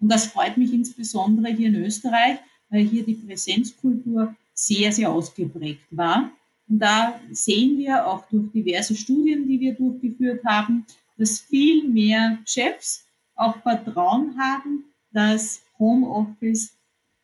Und 0.00 0.10
das 0.10 0.26
freut 0.26 0.56
mich 0.56 0.72
insbesondere 0.72 1.52
hier 1.52 1.68
in 1.68 1.76
Österreich, 1.76 2.38
weil 2.68 2.84
hier 2.84 3.04
die 3.04 3.14
Präsenzkultur 3.14 4.34
sehr, 4.54 4.92
sehr 4.92 5.10
ausgeprägt 5.10 5.86
war. 5.90 6.30
Und 6.68 6.78
da 6.78 7.20
sehen 7.30 7.78
wir 7.78 8.06
auch 8.06 8.28
durch 8.28 8.50
diverse 8.52 8.94
Studien, 8.94 9.46
die 9.46 9.60
wir 9.60 9.74
durchgeführt 9.74 10.44
haben, 10.44 10.86
dass 11.16 11.40
viel 11.40 11.88
mehr 11.88 12.38
Chefs 12.44 13.04
auch 13.34 13.56
Vertrauen 13.62 14.36
haben, 14.38 14.84
dass 15.12 15.62
Homeoffice 15.78 16.74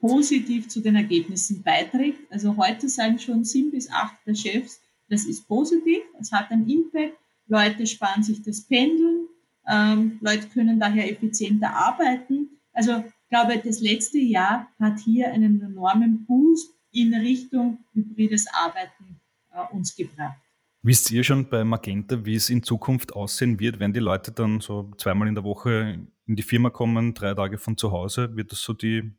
positiv 0.00 0.68
zu 0.68 0.80
den 0.80 0.97
Ergebnissen 0.97 1.62
beiträgt. 1.62 2.21
Also 2.30 2.57
heute 2.57 2.88
sagen 2.88 3.18
schon 3.18 3.45
sieben 3.45 3.71
bis 3.71 3.90
acht 3.90 4.16
der 4.26 4.35
Chefs, 4.35 4.80
das 5.09 5.25
ist 5.25 5.49
positiv, 5.49 6.02
es 6.21 6.30
hat 6.33 6.50
einen 6.50 6.68
Impact, 6.68 7.16
Leute 7.49 7.87
sparen 7.87 8.23
sich 8.23 8.43
das 8.43 8.67
Pendeln, 8.67 9.28
ähm, 9.69 10.19
Leute 10.21 10.49
können 10.49 10.78
daher 10.78 11.11
effizienter 11.11 11.75
arbeiten. 11.75 12.61
Also 12.73 12.99
ich 12.99 13.28
glaube, 13.28 13.61
das 13.62 13.81
letzte 13.81 14.19
Jahr 14.19 14.69
hat 14.78 15.00
hier 15.00 15.33
einen 15.33 15.61
enormen 15.61 16.25
Boost 16.26 16.71
in 16.93 17.12
Richtung 17.14 17.78
hybrides 17.93 18.47
Arbeiten 18.52 19.21
äh, 19.52 19.75
uns 19.75 19.95
gebracht. 19.95 20.38
Wisst 20.83 21.11
ihr 21.11 21.25
schon 21.25 21.49
bei 21.49 21.64
Magenta, 21.64 22.25
wie 22.25 22.37
es 22.37 22.50
in 22.50 22.62
Zukunft 22.62 23.12
aussehen 23.12 23.59
wird, 23.59 23.81
wenn 23.81 23.93
die 23.93 24.00
Leute 24.00 24.31
dann 24.31 24.61
so 24.61 24.93
zweimal 24.97 25.28
in 25.28 25.35
der 25.35 25.45
Woche 25.45 26.07
in 26.26 26.37
die 26.37 26.43
Firma 26.43 26.71
kommen, 26.71 27.14
drei 27.14 27.35
Tage 27.35 27.59
von 27.59 27.76
zu 27.76 27.90
Hause? 27.90 28.37
Wird 28.37 28.52
das 28.52 28.62
so 28.62 28.73
die 28.73 29.12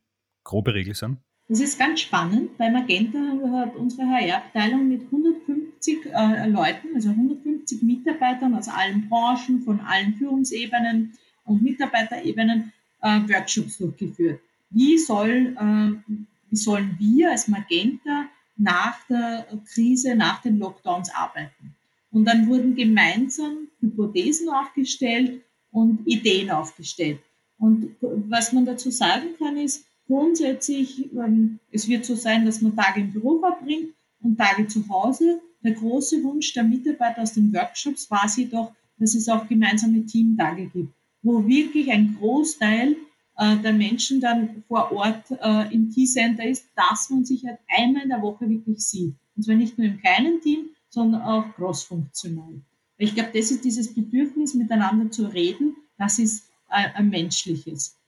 grobe 0.44 0.74
Regel 0.74 0.96
sein? 0.96 1.18
Das 1.50 1.60
ist 1.62 1.80
ganz 1.80 2.02
spannend. 2.02 2.56
Bei 2.60 2.70
Magenta 2.70 3.18
hat 3.18 3.76
unsere 3.76 4.08
HR-Abteilung 4.08 4.88
mit 4.88 5.02
150 5.02 6.06
äh, 6.06 6.48
Leuten, 6.48 6.90
also 6.94 7.10
150 7.10 7.82
Mitarbeitern 7.82 8.54
aus 8.54 8.68
allen 8.68 9.10
Branchen, 9.10 9.64
von 9.64 9.80
allen 9.80 10.14
Führungsebenen 10.14 11.14
und 11.46 11.64
Mitarbeiterebenen 11.64 12.72
äh, 13.02 13.22
Workshops 13.28 13.80
durchgeführt. 13.80 14.40
Wie, 14.70 15.00
soll, 15.00 15.58
äh, 15.60 16.14
wie 16.52 16.56
sollen 16.56 16.96
wir 17.00 17.32
als 17.32 17.48
Magenta 17.48 18.26
nach 18.56 19.00
der 19.08 19.48
Krise, 19.74 20.16
nach 20.16 20.44
den 20.44 20.60
Lockdowns 20.60 21.10
arbeiten? 21.16 21.74
Und 22.12 22.26
dann 22.26 22.48
wurden 22.48 22.76
gemeinsam 22.76 23.70
Hypothesen 23.82 24.50
aufgestellt 24.50 25.42
und 25.72 26.06
Ideen 26.06 26.52
aufgestellt. 26.52 27.22
Und 27.58 27.96
was 28.02 28.54
man 28.54 28.66
dazu 28.66 28.92
sagen 28.92 29.30
kann, 29.40 29.58
ist, 29.58 29.89
grundsätzlich, 30.10 31.14
ähm, 31.14 31.60
es 31.72 31.88
wird 31.88 32.04
so 32.04 32.16
sein, 32.16 32.46
dass 32.46 32.62
man 32.62 32.76
Tage 32.76 33.02
im 33.02 33.12
Büro 33.12 33.40
verbringt 33.40 33.94
und 34.22 34.38
Tage 34.38 34.68
zu 34.68 34.90
Hause. 34.90 35.40
Der 35.64 35.74
große 35.74 36.24
Wunsch 36.24 36.52
der 36.54 36.64
Mitarbeiter 36.64 37.22
aus 37.22 37.34
den 37.34 37.54
Workshops 37.54 38.10
war 38.10 38.28
sie 38.28 38.50
doch, 38.50 38.74
dass 38.98 39.14
es 39.14 39.30
auch 39.30 39.48
gemeinsame 39.48 40.06
Teamtage 40.06 40.66
gibt, 40.66 40.94
wo 41.22 41.46
wirklich 41.48 41.92
ein 41.92 42.18
Großteil 42.20 42.98
äh, 43.38 43.58
der 43.58 43.74
Menschen 43.74 44.20
dann 44.20 44.64
vor 44.68 44.92
Ort 44.92 45.26
äh, 45.30 45.74
im 45.74 45.92
Key-Center 45.92 46.44
ist, 46.44 46.66
dass 46.76 47.10
man 47.12 47.24
sich 47.24 47.46
halt 47.46 47.60
einmal 47.68 48.04
in 48.04 48.10
der 48.10 48.22
Woche 48.22 48.50
wirklich 48.50 48.80
sieht. 48.80 49.14
Und 49.36 49.44
zwar 49.44 49.56
nicht 49.56 49.78
nur 49.78 49.88
im 49.88 50.00
kleinen 50.00 50.42
Team, 50.42 50.70
sondern 50.90 51.22
auch 51.22 51.46
crossfunktional. 51.56 52.62
Ich 52.98 53.14
glaube, 53.14 53.30
das 53.34 53.52
ist 53.52 53.64
dieses 53.64 53.94
Bedürfnis, 53.94 54.56
miteinander 54.56 55.12
zu 55.12 55.28
reden, 55.28 55.76
das 55.98 56.18
ist 56.18 56.50
äh, 56.70 56.90
ein 56.96 57.10
menschliches. 57.10 57.99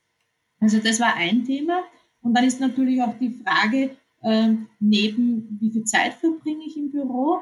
Also 0.61 0.79
das 0.79 0.99
war 1.01 1.15
ein 1.15 1.43
Thema. 1.43 1.83
Und 2.21 2.33
dann 2.33 2.45
ist 2.45 2.61
natürlich 2.61 3.01
auch 3.01 3.17
die 3.19 3.41
Frage, 3.43 3.97
äh, 4.21 4.53
neben 4.79 5.57
wie 5.59 5.71
viel 5.71 5.83
Zeit 5.83 6.13
verbringe 6.13 6.63
ich 6.65 6.77
im 6.77 6.91
Büro, 6.91 7.41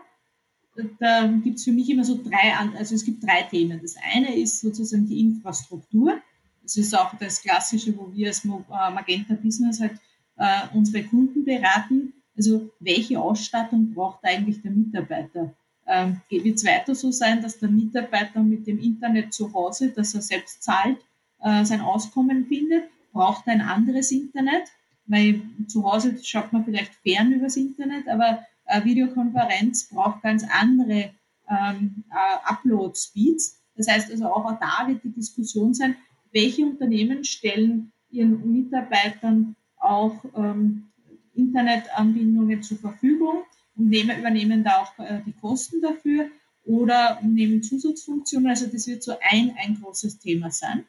da 1.00 1.28
gibt 1.28 1.58
es 1.58 1.66
für 1.66 1.72
mich 1.72 1.90
immer 1.90 2.04
so 2.04 2.22
drei, 2.24 2.56
also 2.78 2.96
es 2.96 3.04
gibt 3.04 3.24
drei 3.24 3.44
Themen. 3.44 3.80
Das 3.82 3.96
eine 4.14 4.36
ist 4.36 4.62
sozusagen 4.62 5.08
die 5.08 5.20
Infrastruktur. 5.20 6.20
Das 6.64 6.78
ist 6.78 6.98
auch 6.98 7.14
das 7.18 7.42
Klassische, 7.42 7.98
wo 7.98 8.12
wir 8.14 8.28
als 8.28 8.46
äh, 8.46 8.50
Magenta 8.50 9.34
Business 9.36 9.80
halt 9.80 10.00
äh, 10.38 10.68
unsere 10.74 11.04
Kunden 11.04 11.44
beraten. 11.44 12.14
Also 12.38 12.70
welche 12.80 13.20
Ausstattung 13.20 13.94
braucht 13.94 14.24
eigentlich 14.24 14.62
der 14.62 14.72
Mitarbeiter? 14.72 15.54
Ähm, 15.88 16.22
Wird 16.30 16.58
es 16.58 16.66
weiter 16.66 16.96
so 16.96 17.12
sein, 17.12 17.42
dass 17.42 17.60
der 17.60 17.70
Mitarbeiter 17.70 18.42
mit 18.42 18.68
dem 18.68 18.80
Internet 18.80 19.34
zu 19.34 19.52
Hause, 19.54 19.90
dass 19.90 20.14
er 20.14 20.22
selbst 20.22 20.64
zahlt, 20.64 21.00
äh, 21.42 21.66
sein 21.66 21.82
Auskommen 21.82 22.46
findet? 22.46 22.84
Braucht 23.12 23.48
ein 23.48 23.62
anderes 23.62 24.12
Internet, 24.12 24.64
weil 25.06 25.42
zu 25.68 25.84
Hause 25.84 26.18
schaut 26.24 26.54
man 26.54 26.66
vielleicht 26.66 26.94
fern 26.96 27.32
übers 27.32 27.58
Internet, 27.58 28.08
aber 28.08 28.46
eine 28.66 28.86
Videokonferenz 28.86 29.90
braucht 29.90 30.22
ganz 30.22 30.46
andere 30.50 31.12
ähm, 31.50 32.04
äh, 32.12 32.52
Upload-Speeds. 32.52 33.60
Das 33.76 33.88
heißt 33.88 34.12
also 34.12 34.26
auch 34.28 34.60
da 34.60 34.88
wird 34.88 35.04
die 35.04 35.12
Diskussion 35.12 35.74
sein, 35.74 35.96
welche 36.32 36.66
Unternehmen 36.66 37.24
stellen 37.24 37.92
ihren 38.12 38.52
Mitarbeitern 38.52 39.56
auch 39.78 40.24
ähm, 40.36 40.90
Internetanbindungen 41.34 42.62
zur 42.62 42.78
Verfügung 42.78 43.44
und 43.76 43.90
nehmen, 43.90 44.20
übernehmen 44.20 44.64
da 44.64 44.82
auch 44.82 45.00
äh, 45.00 45.22
die 45.26 45.34
Kosten 45.34 45.82
dafür 45.82 46.28
oder 46.66 47.20
nehmen 47.22 47.64
Zusatzfunktionen. 47.64 48.50
Also 48.50 48.68
das 48.68 48.88
wird 48.88 49.04
so 49.04 49.14
ein, 49.22 49.56
ein 49.58 49.80
großes 49.82 50.20
Thema 50.20 50.52
sein. 50.52 50.86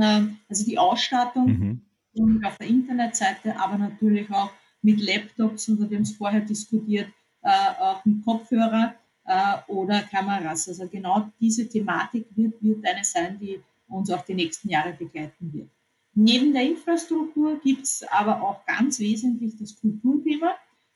Ähm, 0.00 0.38
also 0.48 0.64
die 0.64 0.78
Ausstattung 0.78 1.46
mhm. 1.46 1.80
und 2.14 2.44
auf 2.44 2.56
der 2.58 2.68
Internetseite, 2.68 3.58
aber 3.58 3.78
natürlich 3.78 4.30
auch 4.30 4.50
mit 4.82 5.00
Laptops, 5.00 5.68
und 5.68 5.90
wir 5.90 5.96
haben 5.96 6.02
es 6.02 6.16
vorher 6.16 6.40
diskutiert, 6.40 7.08
äh, 7.42 7.50
auch 7.80 8.04
mit 8.04 8.24
Kopfhörer 8.24 8.94
äh, 9.24 9.56
oder 9.68 10.02
Kameras. 10.02 10.68
Also 10.68 10.88
genau 10.88 11.28
diese 11.40 11.68
Thematik 11.68 12.26
wird, 12.34 12.62
wird 12.62 12.86
eine 12.86 13.04
sein, 13.04 13.38
die 13.38 13.60
uns 13.88 14.10
auch 14.10 14.24
die 14.24 14.34
nächsten 14.34 14.68
Jahre 14.68 14.92
begleiten 14.92 15.52
wird. 15.52 15.68
Neben 16.14 16.52
der 16.52 16.62
Infrastruktur 16.62 17.60
gibt 17.60 17.84
es 17.84 18.02
aber 18.10 18.42
auch 18.42 18.64
ganz 18.64 18.98
wesentlich 18.98 19.56
das 19.58 19.78
Kulturthema. 19.78 20.54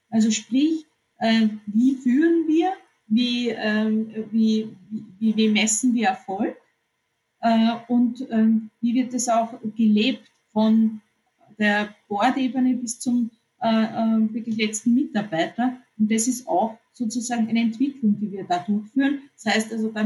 Also 0.08 0.30
sprich, 0.30 0.86
äh, 1.18 1.48
wie 1.66 1.94
führen 1.96 2.48
wir, 2.48 2.72
wie, 3.06 3.50
ähm, 3.50 4.10
wie, 4.30 4.74
wie, 5.18 5.36
wie 5.36 5.48
messen 5.48 5.94
wir 5.94 6.08
Erfolg 6.08 6.56
äh, 7.40 7.76
und 7.88 8.26
ähm, 8.30 8.70
wie 8.80 8.94
wird 8.94 9.14
es 9.14 9.28
auch 9.28 9.54
gelebt 9.76 10.30
von 10.52 11.00
der 11.58 11.94
Bordebene 12.08 12.74
bis 12.74 12.98
zum 13.00 13.30
äh, 13.62 13.84
äh, 13.84 14.34
wirklich 14.34 14.56
letzten 14.56 14.94
Mitarbeiter. 14.94 15.76
Und 15.98 16.10
das 16.10 16.26
ist 16.26 16.48
auch 16.48 16.78
sozusagen 16.92 17.48
eine 17.48 17.60
Entwicklung, 17.60 18.18
die 18.18 18.32
wir 18.32 18.44
da 18.44 18.58
durchführen. 18.58 19.20
Das 19.34 19.54
heißt 19.54 19.72
also, 19.72 19.90
da 19.90 20.02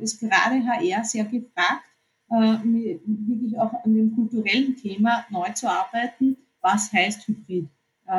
ist 0.00 0.18
gerade 0.20 0.64
HR 0.64 1.04
sehr 1.04 1.24
gefragt, 1.24 1.84
wirklich 2.28 3.58
auch 3.58 3.72
an 3.84 3.94
dem 3.94 4.14
kulturellen 4.14 4.76
Thema 4.76 5.24
neu 5.30 5.48
zu 5.52 5.68
arbeiten. 5.68 6.36
Was 6.60 6.92
heißt 6.92 7.26
Hybrid? 7.26 7.68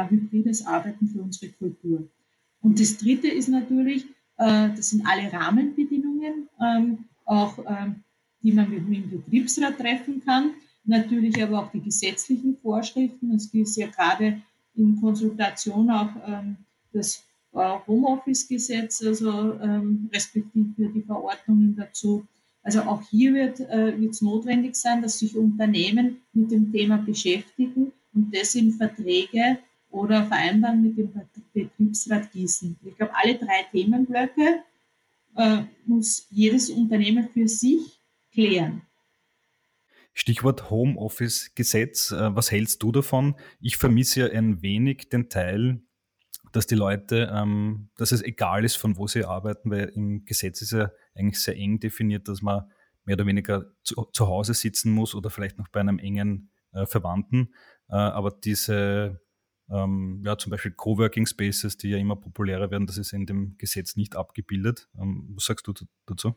hybrides 0.09 0.65
Arbeiten 0.65 1.07
für 1.07 1.21
unsere 1.21 1.51
Kultur. 1.51 2.07
Und 2.61 2.79
das 2.79 2.97
Dritte 2.97 3.27
ist 3.27 3.49
natürlich, 3.49 4.05
das 4.37 4.89
sind 4.89 5.05
alle 5.05 5.31
Rahmenbedingungen, 5.31 6.49
ähm, 6.61 7.05
auch 7.25 7.57
ähm, 7.67 8.03
die 8.43 8.51
man 8.51 8.69
mit, 8.69 8.87
mit 8.87 9.03
dem 9.03 9.09
Betriebsrat 9.09 9.77
treffen 9.77 10.21
kann. 10.23 10.51
Natürlich 10.83 11.41
aber 11.41 11.59
auch 11.59 11.71
die 11.71 11.81
gesetzlichen 11.81 12.57
Vorschriften. 12.61 13.33
Es 13.35 13.53
ist 13.53 13.77
ja 13.77 13.87
gerade 13.87 14.41
in 14.75 14.99
Konsultation 14.99 15.89
auch 15.89 16.09
ähm, 16.25 16.57
das 16.93 17.23
äh, 17.53 17.77
Homeoffice-Gesetz, 17.87 19.03
also 19.05 19.53
ähm, 19.59 20.09
respektive 20.13 20.89
die 20.89 21.01
Verordnungen 21.01 21.75
dazu. 21.75 22.25
Also 22.63 22.81
auch 22.81 23.01
hier 23.09 23.33
wird 23.33 23.59
äh, 23.59 23.91
es 24.05 24.21
notwendig 24.21 24.75
sein, 24.75 25.01
dass 25.01 25.19
sich 25.19 25.35
Unternehmen 25.35 26.21
mit 26.33 26.51
dem 26.51 26.71
Thema 26.71 26.97
beschäftigen 26.97 27.91
und 28.13 28.35
das 28.35 28.55
in 28.55 28.71
Verträge 28.73 29.59
oder 29.89 30.25
Vereinbarungen 30.25 30.83
mit 30.83 30.97
dem 30.97 31.11
Betriebsrat 31.53 32.31
gießen. 32.31 32.77
Ich 32.85 32.95
glaube, 32.95 33.13
alle 33.15 33.35
drei 33.35 33.65
Themenblöcke 33.71 34.63
äh, 35.35 35.63
muss 35.85 36.27
jedes 36.29 36.69
Unternehmen 36.69 37.27
für 37.33 37.47
sich 37.47 38.00
klären. 38.31 38.83
Stichwort 40.13 40.69
Homeoffice-Gesetz. 40.69 42.11
Äh, 42.11 42.35
was 42.35 42.51
hältst 42.51 42.83
du 42.83 42.91
davon? 42.91 43.35
Ich 43.59 43.77
vermisse 43.77 44.21
ja 44.21 44.27
ein 44.27 44.61
wenig 44.61 45.09
den 45.09 45.29
Teil, 45.29 45.81
dass 46.51 46.67
die 46.67 46.75
Leute, 46.75 47.31
ähm, 47.33 47.89
dass 47.95 48.11
es 48.11 48.21
egal 48.21 48.65
ist, 48.65 48.75
von 48.75 48.97
wo 48.97 49.07
sie 49.07 49.23
arbeiten, 49.23 49.71
weil 49.71 49.89
im 49.89 50.25
Gesetz 50.25 50.61
ist 50.61 50.71
ja 50.71 50.91
eigentlich 51.15 51.39
sehr 51.41 51.55
eng 51.55 51.79
definiert, 51.79 52.27
dass 52.27 52.41
man 52.41 52.69
mehr 53.05 53.15
oder 53.15 53.25
weniger 53.25 53.65
zu, 53.83 54.07
zu 54.11 54.27
Hause 54.27 54.53
sitzen 54.53 54.91
muss 54.91 55.15
oder 55.15 55.29
vielleicht 55.29 55.57
noch 55.57 55.69
bei 55.69 55.79
einem 55.79 55.97
engen 55.97 56.51
äh, 56.73 56.85
Verwandten. 56.85 57.53
Äh, 57.89 57.95
aber 57.95 58.31
diese, 58.31 59.21
ähm, 59.69 60.21
ja, 60.25 60.37
zum 60.37 60.51
Beispiel 60.51 60.71
Coworking 60.71 61.25
Spaces, 61.25 61.77
die 61.77 61.89
ja 61.89 61.97
immer 61.97 62.17
populärer 62.17 62.69
werden, 62.69 62.85
das 62.85 62.97
ist 62.97 63.13
in 63.13 63.25
dem 63.25 63.55
Gesetz 63.57 63.95
nicht 63.95 64.15
abgebildet. 64.15 64.89
Ähm, 64.99 65.31
was 65.35 65.45
sagst 65.45 65.67
du 65.67 65.73
dazu? 66.05 66.35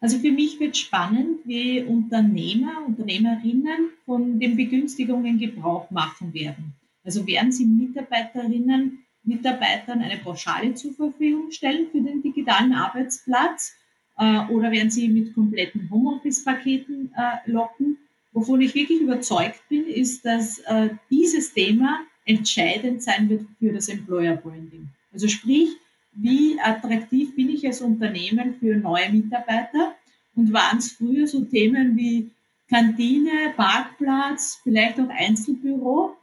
Also 0.00 0.18
für 0.18 0.30
mich 0.30 0.60
wird 0.60 0.76
spannend, 0.76 1.40
wie 1.44 1.82
Unternehmer, 1.82 2.84
Unternehmerinnen 2.86 3.90
von 4.04 4.38
den 4.38 4.56
Begünstigungen 4.56 5.38
Gebrauch 5.38 5.90
machen 5.90 6.34
werden. 6.34 6.74
Also 7.04 7.26
werden 7.26 7.52
sie 7.52 7.64
Mitarbeiterinnen, 7.66 9.04
Mitarbeitern 9.22 10.02
eine 10.02 10.18
Pauschale 10.18 10.74
zur 10.74 10.92
Verfügung 10.92 11.50
stellen 11.50 11.88
für 11.90 12.00
den 12.00 12.22
digitalen 12.22 12.72
Arbeitsplatz 12.72 13.74
Äh, 14.18 14.46
oder 14.48 14.70
werden 14.70 14.90
sie 14.90 15.08
mit 15.08 15.34
kompletten 15.34 15.90
Homeoffice-Paketen 15.90 17.12
äh, 17.14 17.50
locken? 17.50 17.98
Wovon 18.32 18.60
ich 18.62 18.74
wirklich 18.74 19.00
überzeugt 19.00 19.60
bin, 19.68 19.86
ist, 19.86 20.24
dass 20.24 20.58
äh, 20.60 20.88
dieses 21.10 21.52
Thema 21.52 22.00
entscheidend 22.24 23.02
sein 23.02 23.28
wird 23.28 23.46
für 23.58 23.72
das 23.72 23.88
Employer 23.88 24.36
Branding. 24.36 24.88
Also 25.12 25.28
sprich, 25.28 25.68
wie 26.16 26.58
attraktiv 26.60 27.34
bin 27.36 27.50
ich 27.50 27.66
als 27.66 27.80
Unternehmen 27.80 28.56
für 28.58 28.76
neue 28.76 29.10
Mitarbeiter? 29.12 29.94
Und 30.34 30.52
waren 30.52 30.78
es 30.78 30.92
früher 30.92 31.26
so 31.26 31.44
Themen 31.44 31.96
wie 31.96 32.30
Kantine, 32.68 33.54
Parkplatz, 33.56 34.60
vielleicht 34.62 34.98
auch 35.00 35.08
Einzelbüro? 35.08 36.16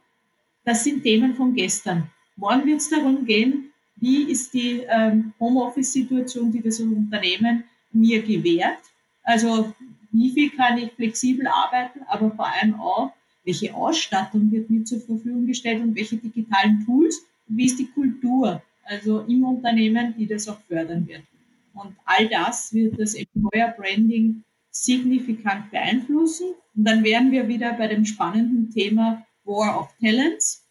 Das 0.64 0.84
sind 0.84 1.02
Themen 1.02 1.34
von 1.34 1.54
gestern. 1.54 2.10
Morgen 2.36 2.66
wird 2.66 2.80
es 2.80 2.90
darum 2.90 3.24
gehen, 3.24 3.70
wie 3.96 4.24
ist 4.24 4.52
die 4.52 4.82
ähm, 4.88 5.32
Homeoffice-Situation, 5.38 6.52
die 6.52 6.62
das 6.62 6.80
Unternehmen 6.80 7.64
mir 7.92 8.22
gewährt? 8.22 8.80
Also 9.22 9.72
wie 10.10 10.30
viel 10.30 10.50
kann 10.50 10.78
ich 10.78 10.92
flexibel 10.92 11.46
arbeiten, 11.46 12.00
aber 12.06 12.30
vor 12.30 12.46
allem 12.46 12.74
auch, 12.74 13.12
welche 13.44 13.74
Ausstattung 13.74 14.50
wird 14.50 14.70
mir 14.70 14.84
zur 14.84 15.00
Verfügung 15.00 15.46
gestellt 15.46 15.82
und 15.82 15.94
welche 15.94 16.16
digitalen 16.16 16.84
Tools 16.84 17.24
wie 17.46 17.66
ist 17.66 17.78
die 17.78 17.86
Kultur, 17.86 18.62
also 18.86 19.20
im 19.20 19.44
Unternehmen, 19.44 20.14
die 20.16 20.26
das 20.26 20.48
auch 20.48 20.58
fördern 20.68 21.06
wird. 21.06 21.22
Und 21.74 21.96
all 22.04 22.28
das 22.28 22.72
wird 22.72 23.00
das 23.00 23.14
Employer 23.14 23.74
Branding 23.76 24.44
signifikant 24.70 25.70
beeinflussen. 25.70 26.54
Und 26.76 26.84
dann 26.84 27.04
wären 27.04 27.30
wir 27.32 27.48
wieder 27.48 27.72
bei 27.74 27.88
dem 27.88 28.04
spannenden 28.04 28.70
Thema 28.70 29.24
War 29.44 29.80
of 29.80 29.94
Talents 30.00 30.64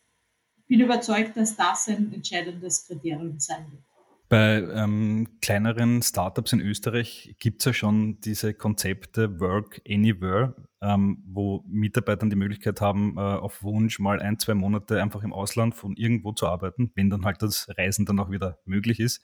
bin 0.73 0.79
überzeugt, 0.79 1.37
dass 1.37 1.55
das 1.55 1.87
ein 1.87 2.11
entscheidendes 2.13 2.87
Kriterium 2.87 3.39
sein 3.39 3.65
wird. 3.69 3.83
Bei 4.27 4.55
ähm, 4.73 5.27
kleineren 5.41 6.01
Startups 6.01 6.53
in 6.53 6.61
Österreich 6.61 7.35
gibt 7.37 7.61
es 7.61 7.65
ja 7.65 7.73
schon 7.73 8.19
diese 8.21 8.55
Konzepte 8.55 9.39
Work 9.39 9.81
Anywhere, 9.87 10.55
ähm, 10.83 11.23
wo 11.25 11.63
Mitarbeiter 11.67 12.27
die 12.27 12.35
Möglichkeit 12.35 12.81
haben, 12.81 13.15
äh, 13.17 13.21
auf 13.21 13.63
Wunsch 13.63 13.99
mal 13.99 14.19
ein, 14.19 14.37
zwei 14.37 14.53
Monate 14.53 15.01
einfach 15.01 15.23
im 15.23 15.31
Ausland 15.31 15.75
von 15.75 15.95
irgendwo 15.95 16.33
zu 16.33 16.45
arbeiten, 16.47 16.91
wenn 16.95 17.09
dann 17.09 17.23
halt 17.23 17.41
das 17.41 17.69
Reisen 17.77 18.05
dann 18.05 18.19
auch 18.19 18.29
wieder 18.29 18.59
möglich 18.65 18.99
ist. 18.99 19.21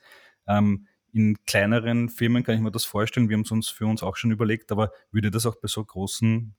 Ähm, 0.48 0.86
in 1.12 1.36
kleineren 1.44 2.08
Firmen 2.08 2.44
kann 2.44 2.54
ich 2.54 2.60
mir 2.60 2.70
das 2.70 2.84
vorstellen, 2.84 3.28
wir 3.28 3.36
haben 3.36 3.42
es 3.42 3.50
uns 3.50 3.68
für 3.68 3.86
uns 3.86 4.02
auch 4.02 4.16
schon 4.16 4.30
überlegt, 4.30 4.72
aber 4.72 4.90
würde 5.12 5.30
das 5.30 5.44
auch 5.44 5.56
bei 5.56 5.68
so 5.68 5.84
großen 5.84 6.54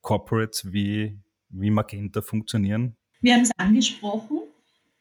Corporates 0.00 0.72
wie, 0.72 1.18
wie 1.50 1.70
Magenta 1.70 2.22
funktionieren? 2.22 2.96
Wir 3.20 3.34
haben 3.34 3.42
es 3.42 3.50
angesprochen. 3.58 4.40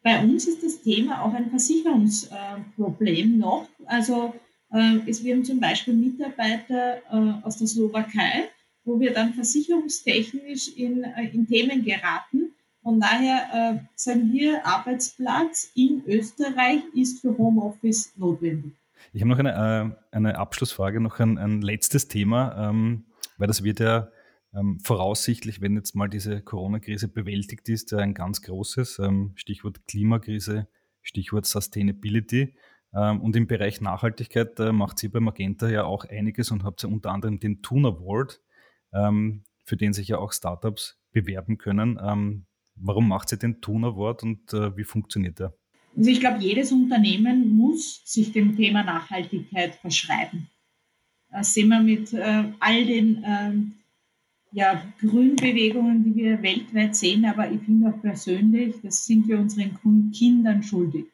Bei 0.04 0.22
uns 0.22 0.48
ist 0.48 0.64
das 0.64 0.82
Thema 0.82 1.24
auch 1.24 1.34
ein 1.34 1.50
Versicherungsproblem 1.50 3.38
noch. 3.38 3.70
Also 3.86 4.34
äh, 4.72 4.98
es, 5.08 5.24
wir 5.24 5.36
haben 5.36 5.46
zum 5.46 5.60
Beispiel 5.60 5.94
Mitarbeiter 5.94 6.98
äh, 7.12 7.34
aus 7.44 7.58
der 7.58 7.68
Slowakei, 7.68 8.50
wo 8.88 9.00
wir 9.00 9.14
dann 9.14 9.34
versicherungstechnisch 9.34 10.70
in, 10.78 11.04
äh, 11.04 11.30
in 11.34 11.46
Themen 11.48 11.84
geraten. 11.84 12.54
Von 12.82 13.02
daher 13.02 13.82
sagen 13.96 14.32
wir, 14.32 14.66
Arbeitsplatz 14.66 15.72
in 15.76 16.04
Österreich 16.08 16.82
ist 16.96 17.20
für 17.20 17.38
Homeoffice 17.38 18.14
notwendig. 18.16 18.72
Ich 19.12 19.22
habe 19.22 19.30
noch 19.30 19.40
eine, 19.40 19.98
eine 20.12 20.38
Abschlussfrage, 20.38 21.02
noch 21.02 21.20
ein, 21.20 21.38
ein 21.38 21.62
letztes 21.62 22.08
Thema, 22.08 22.70
ähm, 22.70 23.04
weil 23.38 23.48
das 23.48 23.62
wird 23.62 23.82
ja 23.82 24.08
ähm, 24.56 24.80
voraussichtlich, 24.80 25.60
wenn 25.60 25.76
jetzt 25.76 25.96
mal 25.96 26.08
diese 26.08 26.42
Corona-Krise 26.42 27.10
bewältigt 27.10 27.68
ist, 27.68 27.94
ein 27.94 28.14
ganz 28.14 28.42
großes 28.42 29.00
ähm, 29.00 29.34
Stichwort 29.36 29.86
Klimakrise, 29.88 30.68
Stichwort 31.02 31.46
Sustainability. 31.46 32.56
Und 32.92 33.36
im 33.36 33.48
Bereich 33.48 33.82
Nachhaltigkeit 33.82 34.60
äh, 34.62 34.72
macht 34.72 34.98
sie 34.98 35.10
bei 35.10 35.20
Magenta 35.20 35.68
ja 35.68 35.84
auch 35.84 36.06
einiges 36.06 36.52
und 36.52 36.64
habt 36.64 36.82
ja 36.82 36.90
unter 36.90 37.12
anderem 37.12 37.38
den 37.38 37.62
Toon 37.62 37.86
Award, 37.86 38.42
ähm, 38.94 39.44
für 39.64 39.78
den 39.78 39.94
sich 39.94 40.08
ja 40.08 40.18
auch 40.18 40.32
Startups 40.32 40.98
bewerben 41.12 41.58
können. 41.58 42.00
Ähm, 42.02 42.46
warum 42.76 43.08
macht 43.08 43.30
sie 43.30 43.38
den 43.38 43.62
Toon 43.62 43.86
Award 43.86 44.24
und 44.24 44.54
äh, 44.54 44.76
wie 44.78 44.84
funktioniert 44.84 45.40
der? 45.40 45.54
Also 45.96 46.12
ich 46.12 46.20
glaube, 46.20 46.44
jedes 46.44 46.72
Unternehmen 46.72 47.50
muss 47.50 48.02
sich 48.06 48.32
dem 48.32 48.56
Thema 48.56 48.84
Nachhaltigkeit 48.84 49.76
verschreiben. 49.76 50.48
Das 51.32 51.54
sehen 51.54 51.70
wir 51.70 51.82
mit 51.82 52.14
äh, 52.14 52.44
all 52.60 52.86
den 52.86 53.24
ähm, 53.26 53.74
ja, 54.52 54.82
Grünbewegungen, 55.00 56.04
die 56.04 56.16
wir 56.16 56.42
weltweit 56.42 56.96
sehen, 56.96 57.26
aber 57.26 57.52
ich 57.52 57.62
finde 57.62 57.90
auch 57.90 58.02
persönlich, 58.02 58.76
das 58.82 59.06
sind 59.06 59.28
wir 59.28 59.40
unseren 59.40 59.78
Kindern 60.12 60.64
schuldig. 60.64 61.06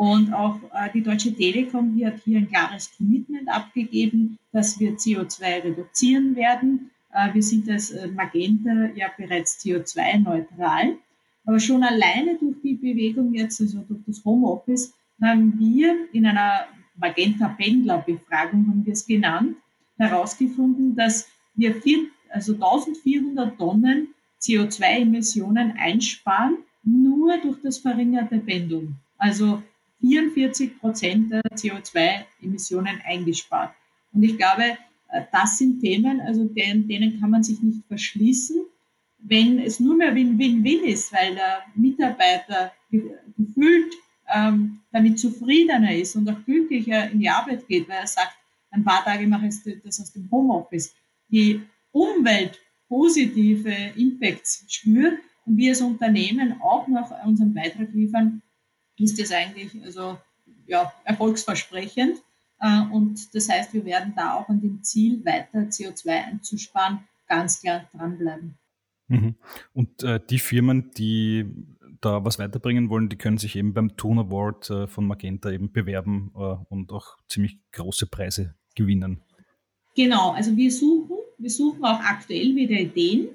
Und 0.00 0.32
auch 0.32 0.58
äh, 0.72 0.88
die 0.94 1.02
Deutsche 1.02 1.34
Telekom 1.34 1.94
die 1.94 2.06
hat 2.06 2.20
hier 2.24 2.38
ein 2.38 2.48
klares 2.48 2.90
Commitment 2.96 3.46
abgegeben, 3.50 4.38
dass 4.50 4.80
wir 4.80 4.96
CO2 4.96 5.62
reduzieren 5.62 6.34
werden. 6.36 6.90
Äh, 7.12 7.34
wir 7.34 7.42
sind 7.42 7.68
als 7.68 7.90
äh, 7.90 8.08
Magenta 8.08 8.88
ja 8.94 9.08
bereits 9.14 9.62
CO2-neutral. 9.62 10.96
Aber 11.44 11.60
schon 11.60 11.82
alleine 11.82 12.38
durch 12.38 12.56
die 12.62 12.76
Bewegung 12.76 13.34
jetzt, 13.34 13.60
also 13.60 13.80
durch 13.86 14.00
das 14.06 14.24
Homeoffice, 14.24 14.94
haben 15.20 15.58
wir 15.58 15.94
in 16.14 16.24
einer 16.24 16.64
Magenta-Pendler-Befragung, 16.96 18.68
haben 18.68 18.86
wir 18.86 18.94
es 18.94 19.06
genannt, 19.06 19.56
herausgefunden, 19.98 20.96
dass 20.96 21.28
wir 21.56 21.74
vier, 21.74 22.06
also 22.30 22.54
1400 22.54 23.58
Tonnen 23.58 24.14
CO2-Emissionen 24.40 25.74
einsparen, 25.76 26.56
nur 26.84 27.36
durch 27.36 27.60
das 27.62 27.76
verringerte 27.76 28.38
Pendeln. 28.38 28.96
Also 29.18 29.62
44 30.00 30.78
Prozent 30.78 31.30
der 31.30 31.42
CO2-Emissionen 31.54 33.00
eingespart. 33.04 33.74
Und 34.12 34.22
ich 34.22 34.36
glaube, 34.36 34.76
äh, 35.08 35.22
das 35.32 35.58
sind 35.58 35.80
Themen, 35.80 36.20
also 36.20 36.44
denen, 36.44 36.88
denen 36.88 37.20
kann 37.20 37.30
man 37.30 37.42
sich 37.42 37.60
nicht 37.62 37.84
verschließen. 37.86 38.56
Wenn 39.18 39.58
es 39.58 39.80
nur 39.80 39.96
mehr 39.96 40.14
Win-Win-Win 40.14 40.84
ist, 40.84 41.12
weil 41.12 41.34
der 41.34 41.62
Mitarbeiter 41.74 42.72
gefühlt 42.90 43.92
ähm, 44.32 44.80
damit 44.92 45.18
zufriedener 45.18 45.94
ist 45.94 46.16
und 46.16 46.28
auch 46.28 46.44
glücklicher 46.44 47.10
in 47.10 47.20
die 47.20 47.28
Arbeit 47.28 47.66
geht, 47.68 47.88
weil 47.88 47.98
er 47.98 48.06
sagt, 48.06 48.32
ein 48.70 48.84
paar 48.84 49.04
Tage 49.04 49.26
mache 49.26 49.48
ich 49.48 49.82
das 49.84 50.00
aus 50.00 50.12
dem 50.12 50.30
Homeoffice. 50.30 50.94
Die 51.28 51.60
Umwelt 51.92 52.58
positive 52.88 53.72
Impacts 53.96 54.64
spürt 54.68 55.18
und 55.44 55.56
wir 55.56 55.70
als 55.70 55.80
Unternehmen 55.80 56.60
auch 56.60 56.86
noch 56.88 57.12
unseren 57.24 57.52
Beitrag 57.52 57.92
liefern, 57.92 58.42
ist 59.00 59.20
das 59.20 59.32
eigentlich 59.32 59.70
also, 59.84 60.18
ja, 60.66 60.92
erfolgsversprechend. 61.04 62.18
Äh, 62.60 62.82
und 62.92 63.34
das 63.34 63.48
heißt, 63.48 63.72
wir 63.74 63.84
werden 63.84 64.12
da 64.16 64.34
auch 64.34 64.48
an 64.48 64.60
dem 64.60 64.82
Ziel, 64.82 65.24
weiter 65.24 65.60
CO2 65.60 66.08
einzusparen, 66.08 67.00
ganz 67.26 67.60
klar 67.60 67.88
dranbleiben. 67.92 68.58
Mhm. 69.08 69.34
Und 69.72 70.02
äh, 70.02 70.20
die 70.28 70.38
Firmen, 70.38 70.90
die 70.92 71.46
da 72.00 72.24
was 72.24 72.38
weiterbringen 72.38 72.88
wollen, 72.88 73.08
die 73.08 73.16
können 73.16 73.38
sich 73.38 73.56
eben 73.56 73.74
beim 73.74 73.96
Tone 73.96 74.22
Award 74.22 74.70
äh, 74.70 74.86
von 74.86 75.06
Magenta 75.06 75.50
eben 75.50 75.72
bewerben 75.72 76.32
äh, 76.34 76.56
und 76.68 76.92
auch 76.92 77.16
ziemlich 77.28 77.58
große 77.72 78.06
Preise 78.06 78.54
gewinnen. 78.74 79.22
Genau, 79.96 80.30
also 80.30 80.56
wir 80.56 80.70
suchen 80.70 81.20
wir 81.40 81.50
suchen 81.50 81.84
auch 81.84 82.00
aktuell 82.00 82.54
wieder 82.54 82.78
Ideen, 82.78 83.28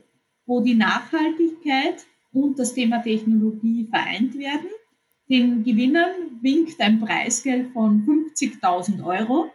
wo 0.45 0.61
die 0.61 0.75
Nachhaltigkeit 0.75 2.05
und 2.31 2.59
das 2.59 2.73
Thema 2.73 3.01
Technologie 3.01 3.87
vereint 3.89 4.37
werden. 4.37 4.69
Den 5.29 5.63
Gewinnern 5.63 6.39
winkt 6.41 6.79
ein 6.79 6.99
Preisgeld 6.99 7.71
von 7.71 8.05
50.000 8.05 9.03
Euro 9.03 9.51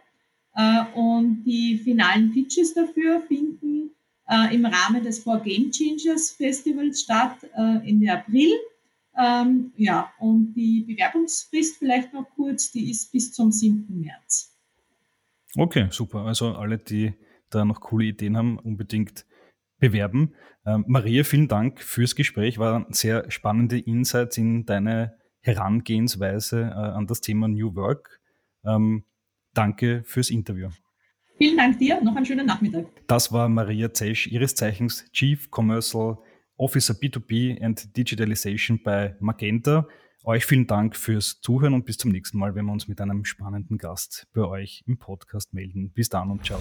äh, 0.55 0.83
und 0.93 1.43
die 1.43 1.77
finalen 1.77 2.31
Pitches 2.33 2.73
dafür 2.73 3.21
finden 3.21 3.91
äh, 4.29 4.53
im 4.53 4.65
Rahmen 4.65 5.03
des 5.03 5.19
Four 5.19 5.39
Game 5.39 5.71
Changers 5.71 6.31
Festivals 6.31 7.01
statt 7.01 7.37
äh, 7.55 7.87
Ende 7.87 8.11
April. 8.11 8.51
Ähm, 9.17 9.71
ja, 9.75 10.11
und 10.19 10.53
die 10.53 10.85
Bewerbungsfrist 10.87 11.77
vielleicht 11.77 12.13
noch 12.13 12.29
kurz, 12.35 12.71
die 12.71 12.89
ist 12.89 13.11
bis 13.11 13.33
zum 13.33 13.51
7. 13.51 13.85
März. 13.89 14.57
Okay, 15.57 15.87
super. 15.91 16.19
Also 16.25 16.53
alle, 16.53 16.77
die 16.77 17.13
da 17.49 17.65
noch 17.65 17.81
coole 17.81 18.05
Ideen 18.05 18.37
haben, 18.37 18.57
unbedingt 18.57 19.25
bewerben. 19.79 20.33
Ähm, 20.65 20.85
Maria, 20.87 21.23
vielen 21.23 21.49
Dank 21.49 21.81
fürs 21.81 22.15
Gespräch. 22.15 22.57
War 22.57 22.85
sehr 22.89 23.29
spannende 23.29 23.79
Insights 23.79 24.37
in 24.37 24.65
deine 24.65 25.17
Herangehensweise 25.41 26.61
äh, 26.61 26.73
an 26.73 27.07
das 27.07 27.21
Thema 27.21 27.47
New 27.47 27.75
Work. 27.75 28.19
Ähm, 28.63 29.03
danke 29.53 30.03
fürs 30.05 30.29
Interview. 30.29 30.69
Vielen 31.37 31.57
Dank 31.57 31.79
dir. 31.79 31.99
Noch 32.01 32.15
einen 32.15 32.25
schönen 32.25 32.45
Nachmittag. 32.45 32.85
Das 33.07 33.31
war 33.31 33.49
Maria 33.49 33.91
Zesch, 33.91 34.27
ihres 34.27 34.55
Zeichens 34.55 35.05
Chief 35.11 35.49
Commercial 35.49 36.17
Officer 36.55 36.93
B2B 36.93 37.59
and 37.63 37.97
Digitalization 37.97 38.79
bei 38.83 39.15
Magenta. 39.19 39.87
Euch 40.23 40.45
vielen 40.45 40.67
Dank 40.67 40.95
fürs 40.95 41.41
Zuhören 41.41 41.73
und 41.73 41.85
bis 41.85 41.97
zum 41.97 42.11
nächsten 42.11 42.37
Mal, 42.37 42.53
wenn 42.53 42.65
wir 42.65 42.71
uns 42.71 42.87
mit 42.87 43.01
einem 43.01 43.25
spannenden 43.25 43.79
Gast 43.79 44.27
bei 44.33 44.41
euch 44.41 44.83
im 44.85 44.99
Podcast 44.99 45.55
melden. 45.55 45.91
Bis 45.91 46.09
dann 46.09 46.29
und 46.29 46.45
ciao. 46.45 46.59